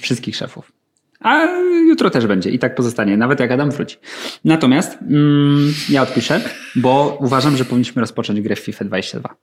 [0.00, 0.72] wszystkich szefów.
[1.20, 1.46] A
[1.88, 3.96] jutro też będzie i tak pozostanie, nawet jak Adam wróci.
[4.44, 6.40] Natomiast mm, ja odpiszę,
[6.76, 9.36] bo uważam, że powinniśmy rozpocząć grę w FIFA 22.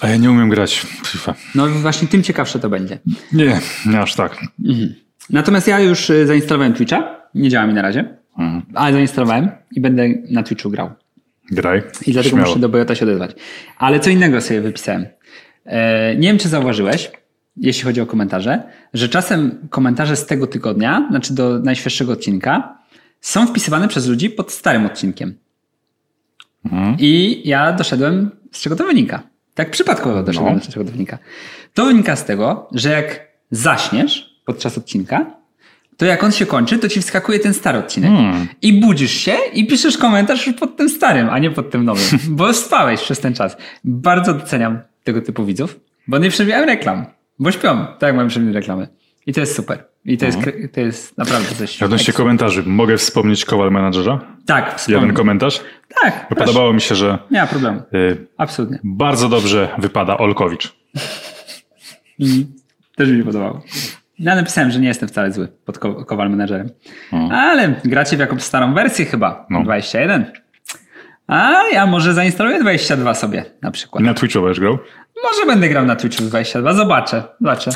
[0.00, 1.34] A ja nie umiem grać w FIFA.
[1.54, 2.98] No właśnie tym ciekawsze to będzie.
[3.32, 4.36] Nie, nie aż tak.
[5.30, 7.28] Natomiast ja już y, zainstalowałem Twitcha.
[7.34, 8.17] Nie działa mi na razie.
[8.38, 8.62] Mhm.
[8.74, 10.90] Ale zainstalowałem i będę na Twitchu grał.
[11.50, 11.82] Graj.
[12.06, 12.48] I dlatego Śmiało.
[12.48, 13.36] muszę do Bojota się odezwać.
[13.78, 15.06] Ale co innego sobie wypisałem.
[15.64, 17.10] E, nie wiem, czy zauważyłeś,
[17.56, 18.62] jeśli chodzi o komentarze,
[18.94, 22.78] że czasem komentarze z tego tygodnia, znaczy do najświeższego odcinka,
[23.20, 25.34] są wpisywane przez ludzi pod starym odcinkiem.
[26.64, 26.96] Mhm.
[26.98, 29.22] I ja doszedłem, z czego to wynika.
[29.54, 30.60] Tak przypadkowo doszedłem, No.
[30.60, 31.18] z czego to wynika.
[31.74, 35.37] To wynika z tego, że jak zaśniesz podczas odcinka,
[35.98, 38.10] to jak on się kończy, to ci wskakuje ten stary odcinek.
[38.10, 38.46] Hmm.
[38.62, 42.04] I budzisz się i piszesz komentarz już pod tym starym, a nie pod tym nowym,
[42.38, 43.56] bo spałeś przez ten czas.
[43.84, 47.06] Bardzo doceniam tego typu widzów, bo nie przewijałem reklam,
[47.38, 48.88] bo śpią, tak jak mamy reklamy.
[49.26, 49.84] I to jest super.
[50.04, 51.82] I to jest, kre- to jest naprawdę coś...
[51.82, 54.20] Odnośnie komentarzy, mogę wspomnieć Kowal Menadżera?
[54.46, 55.00] Tak, wspomnę.
[55.00, 55.60] Jeden komentarz.
[56.02, 56.28] Tak.
[56.28, 57.82] Podobało mi się, że Nie ma problemu.
[57.94, 58.78] y, Absolutnie.
[58.84, 60.72] bardzo dobrze wypada Olkowicz.
[62.96, 63.62] Też mi się podobało.
[64.18, 66.68] Ja napisałem, że nie jestem wcale zły pod ko- Kowal Menadżerem.
[67.10, 67.30] Hmm.
[67.32, 69.46] Ale gracie w jakąś starą wersję chyba.
[69.50, 69.62] No.
[69.62, 70.32] 21.
[71.26, 74.02] A ja może zainstaluję 22 sobie na przykład.
[74.02, 74.78] I na Twitchu będziesz grał?
[75.24, 76.72] Może będę grał na Twitchu 22.
[76.74, 77.22] Zobaczę.
[77.40, 77.70] Zobaczę.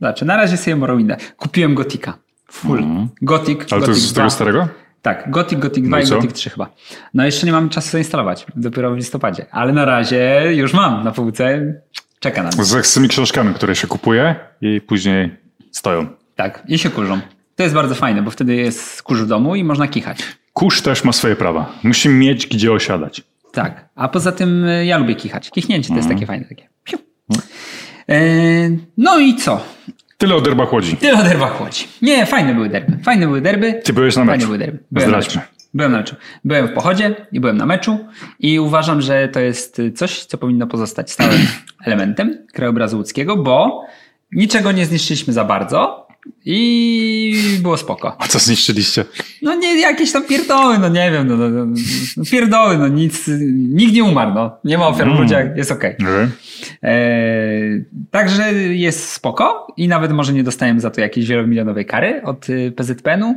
[0.00, 0.24] Zobaczę.
[0.24, 1.16] Na razie sobie Morrowinda.
[1.36, 2.18] Kupiłem Gotika.
[2.50, 2.82] Full.
[3.22, 3.60] Gothic.
[3.60, 3.68] Mhm.
[3.70, 4.30] Ale to Gothic jest z tego 2.
[4.30, 4.68] starego?
[5.02, 6.06] Tak, Gothic, Gothic 2 No i?
[6.08, 6.70] Gothic 3 chyba.
[7.14, 8.46] No jeszcze nie mam czasu zainstalować.
[8.56, 9.46] Dopiero w listopadzie.
[9.50, 11.74] Ale na razie już mam na półce.
[12.20, 12.64] Czeka na mnie.
[12.64, 15.36] Z, z tymi książkami, które się kupuje i później
[15.72, 16.06] stoją.
[16.36, 17.20] Tak, i się kurzą.
[17.56, 20.18] To jest bardzo fajne, bo wtedy jest kurz w domu i można kichać.
[20.52, 21.72] Kurz też ma swoje prawa.
[21.82, 23.22] Musi mieć gdzie osiadać.
[23.52, 23.88] Tak.
[23.94, 25.50] A poza tym y, ja lubię kichać.
[25.50, 26.44] Kichnięcie to jest takie fajne.
[26.44, 26.68] Takie.
[26.84, 26.98] Piu.
[28.08, 28.20] E,
[28.96, 29.60] no i co?
[30.18, 30.96] Tyle o derbach Łodzi.
[30.96, 31.88] Tyle o derbach chodzi.
[32.02, 32.98] Nie, fajne były derby.
[33.04, 33.80] Fajne były derby.
[33.84, 34.46] Ty byłeś na Fajne meczu.
[34.46, 34.78] były derby.
[34.90, 35.40] Byłem na meczu.
[35.74, 36.16] Byłem na meczu.
[36.44, 37.98] Byłem w pochodzie i byłem na meczu
[38.38, 41.40] i uważam, że to jest coś, co powinno pozostać stałym
[41.86, 43.84] elementem krajobrazu łódzkiego, bo
[44.32, 46.08] niczego nie zniszczyliśmy za bardzo
[46.44, 48.16] i było spoko.
[48.18, 49.04] A co zniszczyliście?
[49.42, 51.66] No nie, jakieś tam pierdoły, no nie wiem, no, no, no,
[52.16, 54.58] no pierdoły, no nic, nikt nie umarł, no.
[54.64, 55.96] Nie ma ofiar w ludziach, jest okej.
[55.96, 56.30] Okay.
[56.82, 62.50] Eee, także jest spoko i nawet może nie dostałem za to jakiejś wielomilionowej kary od
[62.50, 63.34] y, PZPN-u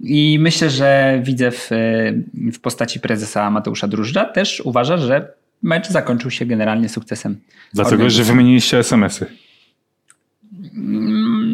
[0.00, 5.32] i myślę, że widzę w, y, w postaci prezesa Mateusza Drużdża też uważa, że
[5.62, 7.40] mecz zakończył się generalnie sukcesem.
[7.74, 9.26] Dlatego, że wymieniliście SMS-y.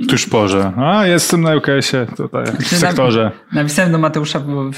[0.08, 0.72] Tuż porze.
[0.76, 3.30] A, jestem na UKS-ie tutaj, w sektorze.
[3.52, 4.70] Napisałem do Mateusza, bo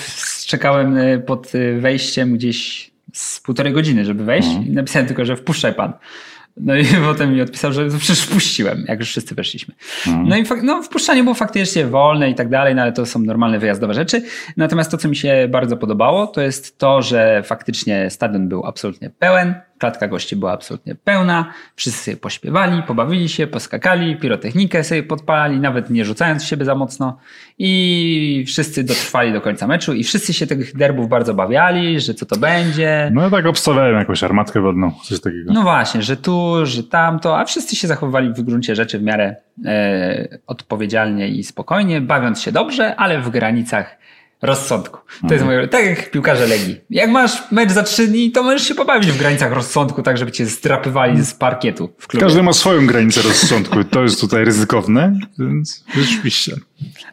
[0.47, 5.37] czekałem y, pod y, wejściem gdzieś z półtorej godziny, żeby wejść i napisałem tylko, że
[5.37, 5.93] wpuszczaj pan.
[6.57, 9.75] No i potem mi odpisał, że przecież wpuściłem, jak już wszyscy weszliśmy.
[10.25, 13.59] No i no, wpuszczanie było faktycznie wolne i tak dalej, no ale to są normalne
[13.59, 14.23] wyjazdowe rzeczy.
[14.57, 19.11] Natomiast to, co mi się bardzo podobało, to jest to, że faktycznie stadion był absolutnie
[19.11, 25.61] pełen, klatka gości była absolutnie pełna, wszyscy sobie pośpiewali, pobawili się, poskakali, pirotechnikę sobie podpalali,
[25.61, 27.19] nawet nie rzucając w siebie za mocno
[27.59, 32.27] i wszyscy dotrwali do końca meczu i wszyscy się tych derbów bardzo bawiali, że co
[32.27, 33.11] to będzie.
[33.15, 35.53] No ja tak obstawiałem jakąś armatkę wodną, coś takiego.
[35.53, 39.37] No właśnie, że tu, że tamto, a wszyscy się zachowywali w gruncie rzeczy w miarę
[39.65, 44.00] e, odpowiedzialnie i spokojnie, bawiąc się dobrze, ale w granicach
[44.43, 44.99] rozsądku.
[45.29, 46.81] To jest moje, tak jak piłkarze Legii.
[46.91, 50.33] Jak masz mecz za trzy dni, to możesz się pobawić w granicach rozsądku, tak żeby
[50.33, 52.27] cię zdrapywali z parkietu w klubie.
[52.27, 53.85] Każdy ma swoją granicę rozsądku.
[53.85, 56.57] To jest tutaj ryzykowne, więc rzeczywiście.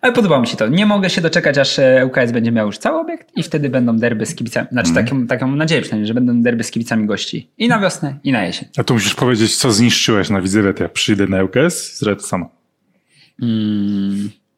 [0.02, 0.68] Ale podoba mi się to.
[0.68, 3.98] Nie mogę się doczekać, aż e, UKS będzie miał już cały obiekt i wtedy będą
[3.98, 4.68] derby z kibicami.
[4.72, 7.52] Znaczy taką, taką mam nadzieję przynajmniej, że będą derby z kibicami gości.
[7.58, 8.70] I na wiosnę, i na jesień.
[8.78, 12.28] A tu musisz powiedzieć, co zniszczyłeś na Widzewie, to ja przyjdę na UKS, zrobię to
[12.28, 12.50] samo.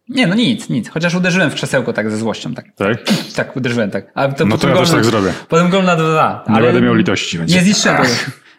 [0.10, 0.90] Nie, no nic, nic.
[0.90, 2.54] Chociaż uderzyłem w krzesełko tak ze złością.
[2.54, 2.98] Tak, Tak?
[3.36, 4.06] tak uderzyłem tak.
[4.16, 5.34] A to No to ja też na- tak zrobię.
[5.50, 7.38] Potem gol na 2 Nie będę miał litości.
[7.38, 7.56] Będzie.
[7.56, 8.14] Nie zniszczyłem tego.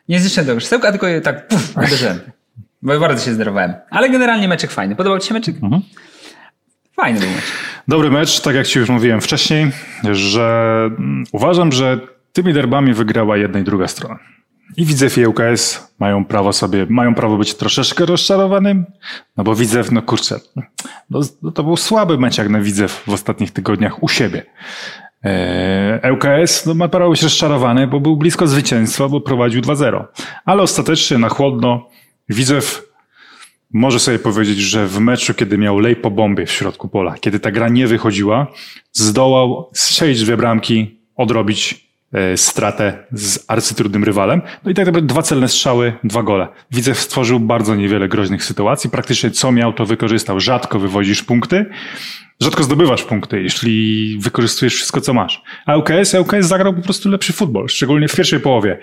[0.08, 2.20] Nie zniszczyłem tego krzesełka, tylko tak puf, uderzyłem.
[2.82, 3.74] Bo bardzo się zdenerwowałem.
[3.90, 4.96] Ale generalnie meczek fajny.
[4.96, 5.54] Podobał ci się meczek?
[5.62, 5.82] Mhm.
[6.96, 7.44] Fajny był mecz.
[7.88, 9.70] Dobry mecz, tak jak ci już mówiłem wcześniej,
[10.12, 11.98] że mm, uważam, że
[12.32, 14.18] tymi derbami wygrała jedna i druga strona.
[14.76, 18.86] I Widzew i ŁKS mają prawo sobie, mają prawo być troszeczkę rozczarowanym,
[19.36, 20.40] no bo Widzew, no kurczę,
[21.10, 24.46] no, no to był słaby mecz jak na Widzew w ostatnich tygodniach u siebie.
[25.22, 30.04] Eee, ŁKS no, ma prawo być rozczarowany, bo był blisko zwycięstwa, bo prowadził 2-0.
[30.44, 31.88] Ale ostatecznie na chłodno
[32.28, 32.90] Widzew
[33.72, 37.40] może sobie powiedzieć, że w meczu, kiedy miał lej po bombie w środku pola, kiedy
[37.40, 38.46] ta gra nie wychodziła,
[38.92, 41.89] zdołał strzelić dwie bramki, odrobić e,
[42.36, 44.42] stratę z arcytrudnym rywalem.
[44.64, 46.48] No i tak naprawdę dwa celne strzały, dwa gole.
[46.70, 48.90] Widzew stworzył bardzo niewiele groźnych sytuacji.
[48.90, 50.40] Praktycznie co miał, to wykorzystał.
[50.40, 51.66] Rzadko wywozisz punkty.
[52.42, 55.42] Rzadko zdobywasz punkty, jeśli wykorzystujesz wszystko, co masz.
[55.66, 58.78] A ŁKS, ŁKS zagrał po prostu lepszy futbol, szczególnie w pierwszej połowie.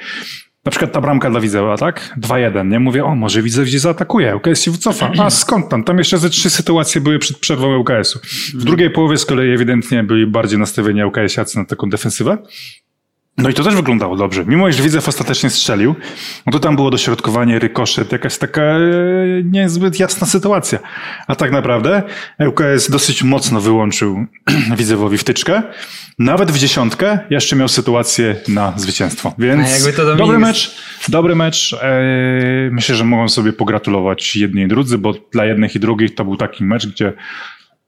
[0.65, 2.15] na przykład ta bramka dla Widzewa, tak?
[2.21, 2.80] 2-1, nie?
[2.80, 5.11] Mówię, o, może Widzew gdzieś zaatakuje, UKS się wycofa.
[5.19, 5.84] A skąd tam?
[5.84, 8.19] Tam jeszcze ze trzy sytuacje były przed przerwą UKS-u.
[8.57, 12.38] W drugiej połowie z kolei ewidentnie byli bardziej nastawieni UKS-iacy na taką defensywę.
[13.38, 14.45] No i to też wyglądało dobrze.
[14.45, 15.95] Mimo, że Widzew ostatecznie strzelił,
[16.45, 18.79] no to tam było dośrodkowanie, rykoszet, jakaś taka e,
[19.43, 20.79] niezbyt jasna sytuacja.
[21.27, 22.03] A tak naprawdę
[22.47, 24.25] ŁKS dosyć mocno wyłączył
[24.77, 25.63] Widzewowi wtyczkę.
[26.19, 29.33] Nawet w dziesiątkę jeszcze miał sytuację na zwycięstwo.
[29.38, 29.69] Więc
[30.17, 31.73] dobry mecz, dobry mecz.
[31.73, 31.89] E,
[32.71, 36.38] myślę, że mogą sobie pogratulować jedni i drudzy, bo dla jednych i drugich to był
[36.38, 37.13] taki mecz, gdzie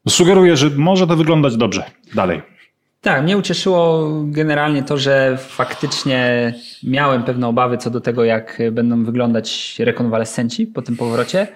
[0.10, 1.84] sugeruję, że może to wyglądać dobrze
[2.14, 2.59] dalej.
[3.02, 9.06] Tak, mnie ucieszyło generalnie to, że faktycznie miałem pewne obawy co do tego, jak będą
[9.06, 11.48] wyglądać rekonwalescenci po tym powrocie.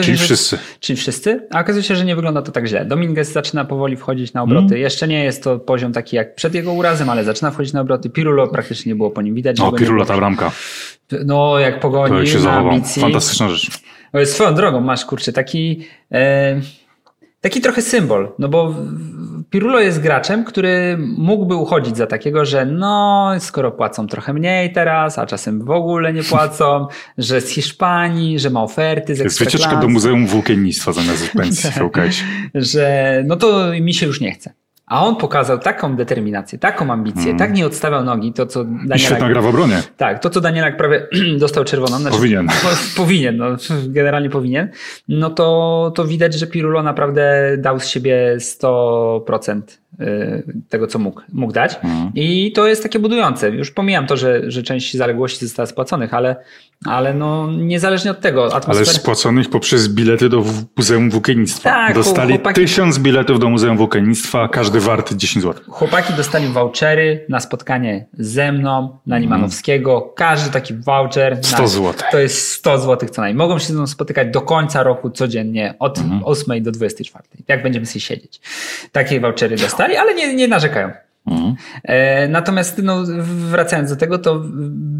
[0.00, 0.58] czyli wszyscy.
[0.80, 1.46] Czyli wszyscy.
[1.50, 2.84] A okazuje się, że nie wygląda to tak źle.
[2.84, 4.66] Dominguez zaczyna powoli wchodzić na obroty.
[4.66, 4.78] Mm.
[4.78, 8.10] Jeszcze nie jest to poziom taki jak przed jego urazem, ale zaczyna wchodzić na obroty.
[8.10, 9.60] Pirulo praktycznie nie było po nim widać.
[9.60, 10.52] O, Pirulo ta bramka.
[11.24, 13.02] No, jak pogoni to się na ambicji.
[13.02, 13.80] Fantastyczna rzecz.
[14.24, 15.86] Swoją drogą masz, kurczę, taki...
[16.12, 16.60] E,
[17.46, 18.74] taki trochę symbol, no bo
[19.50, 25.18] Pirulo jest graczem, który mógłby uchodzić za takiego, że no, skoro płacą trochę mniej teraz,
[25.18, 26.86] a czasem w ogóle nie płacą,
[27.18, 32.10] że z Hiszpanii, że ma oferty z Jest wycieczka do Muzeum Włókiennictwa zamiast pensji tak.
[32.54, 34.52] Że no to mi się już nie chce.
[34.86, 37.38] A on pokazał taką determinację, taką ambicję, mm.
[37.38, 38.98] tak nie odstawiał nogi, to co Danielak...
[38.98, 39.82] I świetna gra w obronie.
[39.96, 41.06] Tak, to co Danielak prawie
[41.38, 41.98] dostał czerwoną.
[41.98, 42.48] Znaczy, powinien.
[42.96, 43.46] powinien, no,
[43.88, 44.68] generalnie powinien.
[45.08, 49.85] No to, to widać, że Pirulo naprawdę dał z siebie 100% Y,
[50.68, 51.74] tego, co mógł, mógł dać.
[51.74, 52.10] Mhm.
[52.14, 53.50] I to jest takie budujące.
[53.50, 56.36] Już pomijam to, że, że część zaległości została spłaconych, ale,
[56.84, 58.44] ale no, niezależnie od tego.
[58.44, 58.76] Atmosfer...
[58.76, 60.44] Ale spłaconych poprzez bilety do
[60.76, 61.70] Muzeum Włókiennictwa.
[61.70, 62.60] Tak, Dostali chłopaki...
[62.60, 65.62] tysiąc biletów do Muzeum Włókiennictwa, każdy warty 10 zł.
[65.68, 69.94] Chłopaki dostali vouchery na spotkanie ze mną, na Limanowskiego.
[69.94, 70.12] Mhm.
[70.16, 71.38] Każdy taki voucher.
[71.42, 71.94] 100 zł.
[72.10, 73.38] To jest 100 zł co najmniej.
[73.38, 76.22] Mogą się ze mną spotykać do końca roku codziennie od mhm.
[76.24, 77.24] 8 do 24.
[77.48, 78.40] Jak będziemy sobie siedzieć.
[78.92, 80.90] Takie vouchery dostali ale nie, nie narzekają.
[81.26, 81.56] Mhm.
[81.84, 83.04] E, natomiast no,
[83.50, 84.44] wracając do tego, to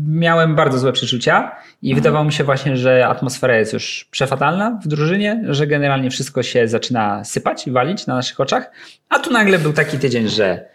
[0.09, 2.03] miałem bardzo złe przeczucia i mhm.
[2.03, 6.69] wydawało mi się właśnie, że atmosfera jest już przefatalna w drużynie, że generalnie wszystko się
[6.69, 8.71] zaczyna sypać i walić na naszych oczach.
[9.09, 10.69] A tu nagle był taki tydzień, że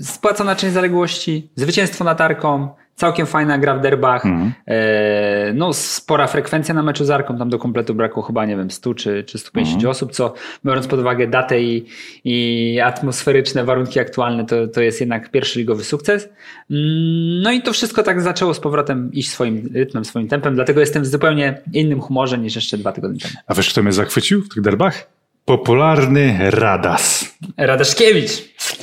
[0.00, 4.24] spłacona część zaległości, zwycięstwo nad Arką, Całkiem fajna gra w derbach.
[4.66, 7.38] E, no, spora frekwencja na meczu z Arką.
[7.38, 9.90] Tam do kompletu brakło chyba, nie wiem, 100 czy, czy 150 mhm.
[9.90, 10.34] osób, co
[10.64, 11.86] biorąc pod uwagę datę i,
[12.24, 16.28] i atmosferyczne warunki aktualne, to, to jest jednak pierwszy ligowy sukces.
[16.70, 20.54] Mm, no i to wszystko tak zaczęło z powrotem iść swoim rytmem, swoim tempem.
[20.54, 23.34] Dlatego jestem w zupełnie innym humorze niż jeszcze dwa tygodnie temu.
[23.46, 25.06] A wiesz, kto mnie zachwycił w tych derbach?
[25.44, 27.34] Popularny Radas.
[27.56, 28.30] Radaszkiewicz.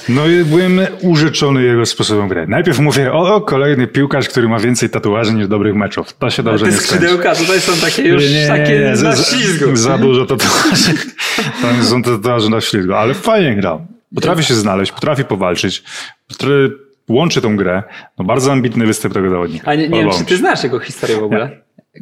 [0.09, 2.47] No i byłem urzeczony jego sposobem gry.
[2.47, 6.13] Najpierw mówię, o, kolejny piłkarz, który ma więcej tatuaży niż dobrych meczów.
[6.13, 6.87] To się dobrze nie skończy.
[6.87, 9.75] skrzydełka, tutaj są takie już nie, takie nie, na ślizgu.
[9.75, 10.93] Za, za dużo tatuaży.
[11.61, 13.85] Tam są tatuaże na ślizgu, ale fajnie grał.
[14.15, 15.83] Potrafi się znaleźć, potrafi powalczyć,
[17.09, 17.83] łączy tą grę.
[18.17, 19.71] No bardzo ambitny występ tego zawodnika.
[19.71, 21.49] A nie, nie wiem, czy ty znasz jego historię w ogóle?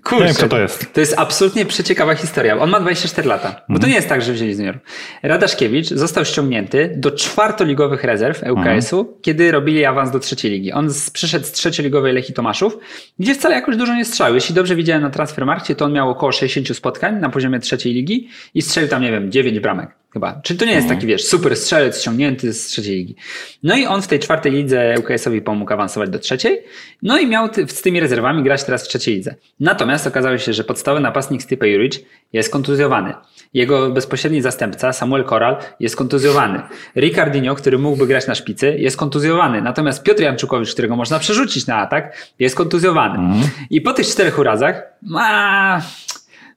[0.04, 0.94] Kurczę, nie wiem, kto to jest.
[0.94, 2.58] To jest absolutnie przeciekawa historia.
[2.60, 3.50] On ma 24 lata.
[3.50, 3.90] Bo to mhm.
[3.90, 4.82] nie jest tak, że wzięli z juniorów.
[5.24, 9.18] Radaszkiewicz został ściągnięty do czwartoligowych rezerw ŁKS-u, mhm.
[9.22, 10.72] kiedy robili awans do trzeciej ligi.
[10.72, 12.78] On przyszedł z trzecioligowej Lechii Tomaszów,
[13.20, 14.36] gdzie wcale jakoś dużo nie strzał.
[14.36, 18.30] Jeśli dobrze widziałem na Transfermarkcie, to on miał około 60 spotkań na poziomie trzeciej ligi
[18.54, 19.90] i strzelił tam, nie wiem, 9 bramek.
[20.14, 20.41] Chyba.
[20.43, 20.97] Czyli to nie jest mhm.
[20.97, 23.16] taki, wiesz, super strzelec ściągnięty z trzeciej ligi.
[23.64, 26.64] No i on w tej czwartej lidze ŁKS-owi pomógł awansować do trzeciej.
[27.03, 29.36] No i miał z tymi rezerwami grać teraz w trzeciej lidze.
[29.60, 31.99] Natomiast okazało się, że podstawowy napastnik Stipe Juric
[32.34, 33.14] jest kontuzjowany.
[33.53, 36.62] Jego bezpośredni zastępca, Samuel Koral, jest kontuzjowany.
[36.95, 39.62] Ricardinho, który mógłby grać na szpicy, jest kontuzjowany.
[39.62, 43.20] Natomiast Piotr Janczukowicz, którego można przerzucić na atak, jest kontuzjowany.
[43.20, 43.51] Mhm.
[43.70, 44.84] I po tych czterech urazach,
[45.16, 45.82] a,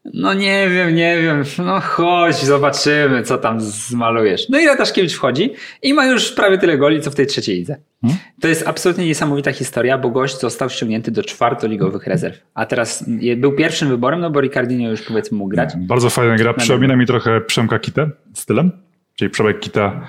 [0.05, 4.49] no nie wiem, nie wiem, no chodź, zobaczymy, co tam zmalujesz.
[4.49, 7.77] No i Rataszkiewicz wchodzi i ma już prawie tyle goli, co w tej trzeciej lidze.
[8.01, 8.19] Hmm?
[8.41, 12.43] To jest absolutnie niesamowita historia, bo gość został ściągnięty do czwartoligowych rezerw.
[12.55, 13.05] A teraz
[13.37, 15.71] był pierwszym wyborem, no bo Ricardinho już powiedzmy mógł grać.
[15.77, 18.71] Bardzo fajna gra, przypomina mi trochę Przemka Kitę stylem,
[19.15, 20.07] czyli Przemek Kita,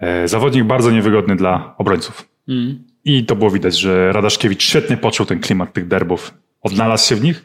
[0.00, 2.28] e, zawodnik bardzo niewygodny dla obrońców.
[2.46, 2.84] Hmm.
[3.04, 7.22] I to było widać, że Radaszkiewicz świetnie poczuł ten klimat tych derbów, odnalazł się w
[7.22, 7.42] nich,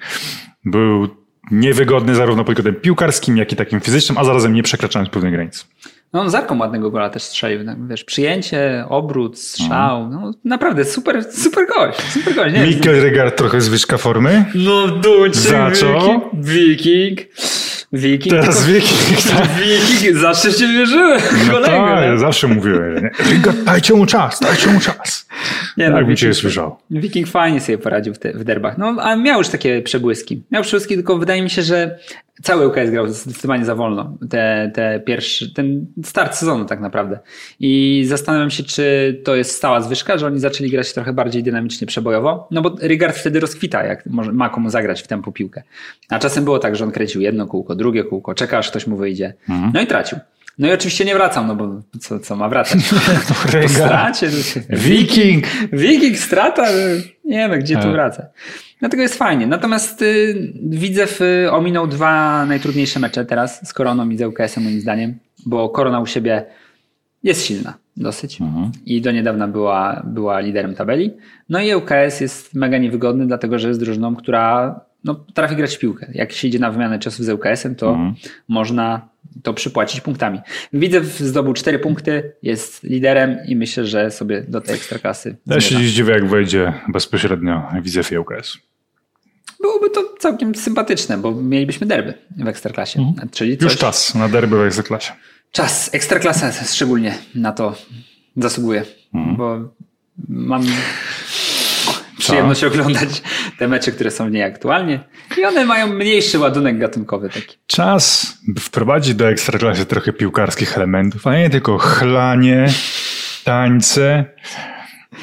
[0.66, 1.21] był
[1.52, 5.64] niewygodny zarówno pod kątem piłkarskim, jak i takim fizycznym, a zarazem nie przekraczając pewnej granicy.
[6.14, 7.66] No on zarką ładnego gola też strzelił.
[7.66, 10.04] Tak, wiesz, przyjęcie, obrót, strzał.
[10.04, 10.22] Mhm.
[10.22, 12.02] No, naprawdę super, super gość.
[12.02, 12.56] Super gość.
[12.56, 14.46] Nie Mikkel Regard trochę zwyżka formy.
[14.56, 16.30] No duć, Zaczął.
[16.34, 17.20] Wiking.
[17.94, 18.30] Wiking.
[18.36, 19.22] Teraz tylko, Wiking.
[19.22, 19.48] Tak.
[19.64, 20.18] Wiking.
[20.18, 21.22] Zawsze się wierzyłem.
[21.52, 23.10] No tak, ja zawsze mówiłem.
[23.30, 25.28] Regard, dajcie mu czas, dajcie mu czas.
[25.78, 26.78] Nie, tak no, bym cię słyszał.
[26.92, 28.78] Wiking fajnie sobie poradził w, te, w derbach.
[28.78, 30.44] No, a miał już takie przebłyski.
[30.52, 32.00] Miał przebłyski, tylko wydaje mi się, że
[32.42, 34.18] cały UKS grał zdecydowanie za wolno.
[34.30, 37.20] Te, te pierwszy, ten start sezonu tak naprawdę.
[37.60, 41.88] I zastanawiam się, czy to jest stała zwyżka, że oni zaczęli grać trochę bardziej dynamicznie,
[41.88, 42.48] przebojowo.
[42.52, 45.64] No bo Rigard wtedy rozkwita, jak może, ma komu zagrać w tempo piłkę.
[46.10, 48.98] A czasem było tak, że on kręcił jedno kółko, drugie kółko, czeka aż ktoś mu
[48.98, 49.34] wyjdzie.
[49.74, 50.18] No i tracił.
[50.62, 52.80] No i oczywiście nie wracam, no bo co, co ma wracać?
[53.28, 53.34] Po
[53.70, 54.30] stracie.
[54.70, 55.46] Wiking!
[55.74, 56.68] Wiking, strata,
[57.26, 57.92] nie no, gdzie tu E.
[57.92, 58.26] wraca.
[58.80, 59.48] Dlatego jest fajnie.
[59.48, 64.82] Natomiast y, Widzew y, ominął dwa najtrudniejsze mecze teraz z Koroną i z ŁKS-em moim
[64.82, 66.46] zdaniem, bo Korona u siebie
[67.24, 68.40] jest silna dosyć
[68.86, 71.12] i do niedawna była, była liderem tabeli.
[71.50, 75.80] No i ŁKS jest mega niewygodny, dlatego że jest drużyną, która no, potrafi grać w
[75.80, 76.08] piłkę.
[76.14, 77.98] Jak się idzie na wymianę ciosów z ŁKS-em, to
[78.48, 79.11] można
[79.44, 80.40] to przypłacić punktami.
[80.74, 85.76] Widzew zdobył cztery punkty, jest liderem i myślę, że sobie do tej ekstraklasy Ja się
[85.76, 88.58] dziwię, jak wejdzie bezpośrednio Widzew i UKS.
[89.62, 93.14] Byłoby to całkiem sympatyczne, bo mielibyśmy derby w ekstraklasie.
[93.32, 95.14] Czyli coś, Już czas na derby w Ekstraklasie.
[95.52, 95.90] Czas.
[95.94, 97.76] Ekstraklasa szczególnie na to
[98.38, 99.74] zasługuje, bo
[100.30, 100.64] mam
[102.22, 103.22] przyjemność oglądać
[103.60, 105.00] te mecze, które są w niej aktualnie
[105.38, 107.58] i one mają mniejszy ładunek gatunkowy taki.
[107.68, 112.66] Czas by wprowadzić do Ekstraklasy trochę piłkarskich elementów, a nie tylko chlanie,
[113.44, 114.26] tańce,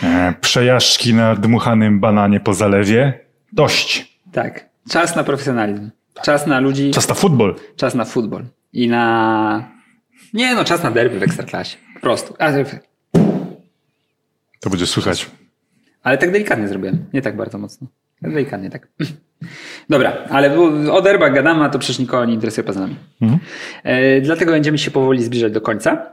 [0.02, 3.20] e, przejażdżki na dmuchanym bananie po zalewie.
[3.52, 4.18] Dość.
[4.32, 4.68] Tak.
[4.90, 5.90] Czas na profesjonalizm.
[6.24, 7.54] Czas na ludzi, Czas na futbol.
[7.76, 8.44] czas na futbol.
[8.72, 9.68] I na...
[10.34, 11.76] Nie no, czas na derby w ekstraklasie.
[11.94, 12.34] Po prostu.
[14.60, 15.26] To będzie słychać.
[16.08, 17.04] Ale tak delikatnie zrobiłem.
[17.12, 17.86] Nie tak bardzo mocno.
[18.22, 18.88] Tak delikatnie, tak.
[19.90, 20.58] Dobra, ale
[20.92, 22.96] o derbach gadamy, a to przecież nikogo nie interesuje poza nami.
[23.84, 26.06] E, dlatego będziemy się powoli zbliżać do końca.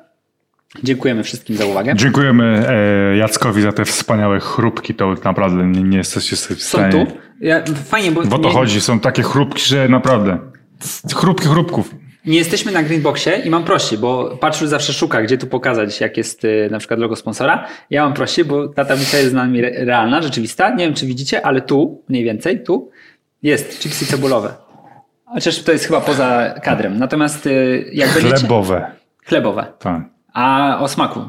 [0.83, 1.95] Dziękujemy wszystkim za uwagę.
[1.95, 4.95] Dziękujemy e, Jackowi za te wspaniałe chrupki.
[4.95, 6.91] To naprawdę nie, nie jesteście w Są stanie.
[7.05, 7.11] tu.
[7.41, 8.81] Ja, fajnie, bo, Bo to nie, chodzi.
[8.81, 10.37] Są takie chrupki, że naprawdę.
[11.15, 11.95] Chrupki chrupków.
[12.27, 16.17] Nie jesteśmy na Greenboxie i mam prościej, bo Patrzył zawsze szuka, gdzie tu pokazać, jak
[16.17, 17.67] jest y, na przykład logo sponsora.
[17.89, 20.69] Ja mam prościej, bo ta tablica jest z nami re- realna, rzeczywista.
[20.69, 22.89] Nie wiem, czy widzicie, ale tu, mniej więcej, tu
[23.43, 24.53] jest chipsy cebulowe.
[25.25, 26.97] Chociaż to jest chyba poza kadrem.
[26.99, 28.35] Natomiast y, jak będziecie...
[28.37, 28.91] Chlebowe.
[29.25, 29.65] Chlebowe.
[29.79, 30.01] Tak.
[30.33, 31.19] A o smaku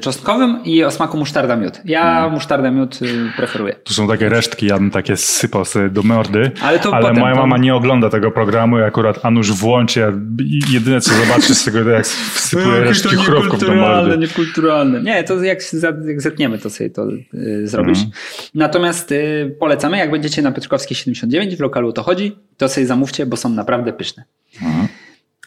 [0.00, 1.80] czosnkowym i o smaku musztarda miód.
[1.84, 3.74] Ja musztarda miód y, preferuję.
[3.84, 7.18] Tu są takie resztki, ja bym takie sypał sobie do mordy, Ale to ale potem,
[7.20, 10.12] moja to- mama nie ogląda tego programu i akurat Anusz włączy, ja
[10.70, 14.18] jedyne co zobaczy z tego, to jak wsypuje resztki chrupków do mordy.
[14.18, 15.02] niekulturalne.
[15.02, 15.58] Nie, to jak,
[16.06, 17.98] jak zetniemy, to sobie to y, zrobisz.
[17.98, 18.10] Mhm.
[18.54, 23.26] Natomiast y, polecamy, jak będziecie na Piotrkowskiej 79 w lokalu to chodzi, to sobie zamówcie,
[23.26, 24.24] bo są naprawdę pyszne.
[24.62, 24.85] Mhm.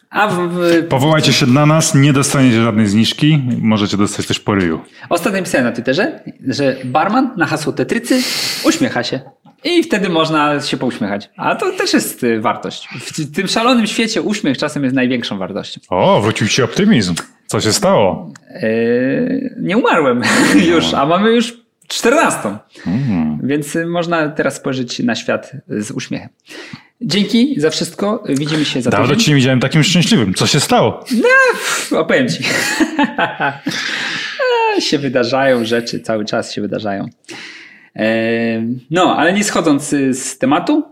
[0.09, 4.55] A w, w, Powołajcie się na nas, nie dostaniecie żadnej zniżki, możecie dostać też po
[4.55, 4.79] ryju.
[5.09, 8.21] Ostatnio pisałem na Twitterze, że barman na hasło tetrycy
[8.63, 9.19] uśmiecha się.
[9.63, 11.29] I wtedy można się pouśmiechać.
[11.37, 12.87] A to też jest y, wartość.
[12.99, 15.81] W tym szalonym świecie uśmiech czasem jest największą wartością.
[15.89, 17.15] O, wrócił ci optymizm.
[17.47, 18.31] Co się stało?
[18.61, 20.21] Yy, nie umarłem
[20.71, 21.57] już, a mamy już
[21.87, 22.57] 14.
[23.49, 26.29] Więc y, można teraz spojrzeć na świat z uśmiechem.
[27.01, 28.23] Dzięki za wszystko.
[28.29, 29.23] Widzimy się za Dawno tydzień.
[29.23, 30.33] ci nie widziałem takim szczęśliwym.
[30.33, 30.91] Co się stało?
[31.09, 32.43] Pff, Opowiem ci.
[34.79, 37.05] Się wydarzają rzeczy, cały czas się wydarzają.
[37.95, 38.05] E,
[38.91, 40.83] No, ale nie schodząc y, z tematu,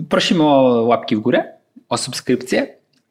[0.00, 1.44] y, prosimy o łapki w górę,
[1.88, 2.66] o subskrypcję,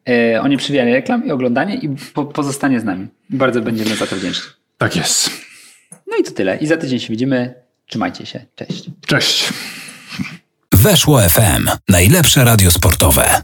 [0.10, 3.08] e, o nieprzywijanie reklam i oglądanie i po, pozostanie z nami.
[3.30, 4.52] Bardzo będziemy za to wdzięczni.
[4.78, 5.30] Tak jest.
[6.08, 6.58] No i to tyle.
[6.58, 7.54] I za tydzień się widzimy.
[7.88, 8.46] Trzymajcie się.
[8.56, 8.86] Cześć.
[9.08, 9.54] Cześć.
[10.74, 11.70] Weszło FM.
[11.90, 13.42] Najlepsze radio sportowe.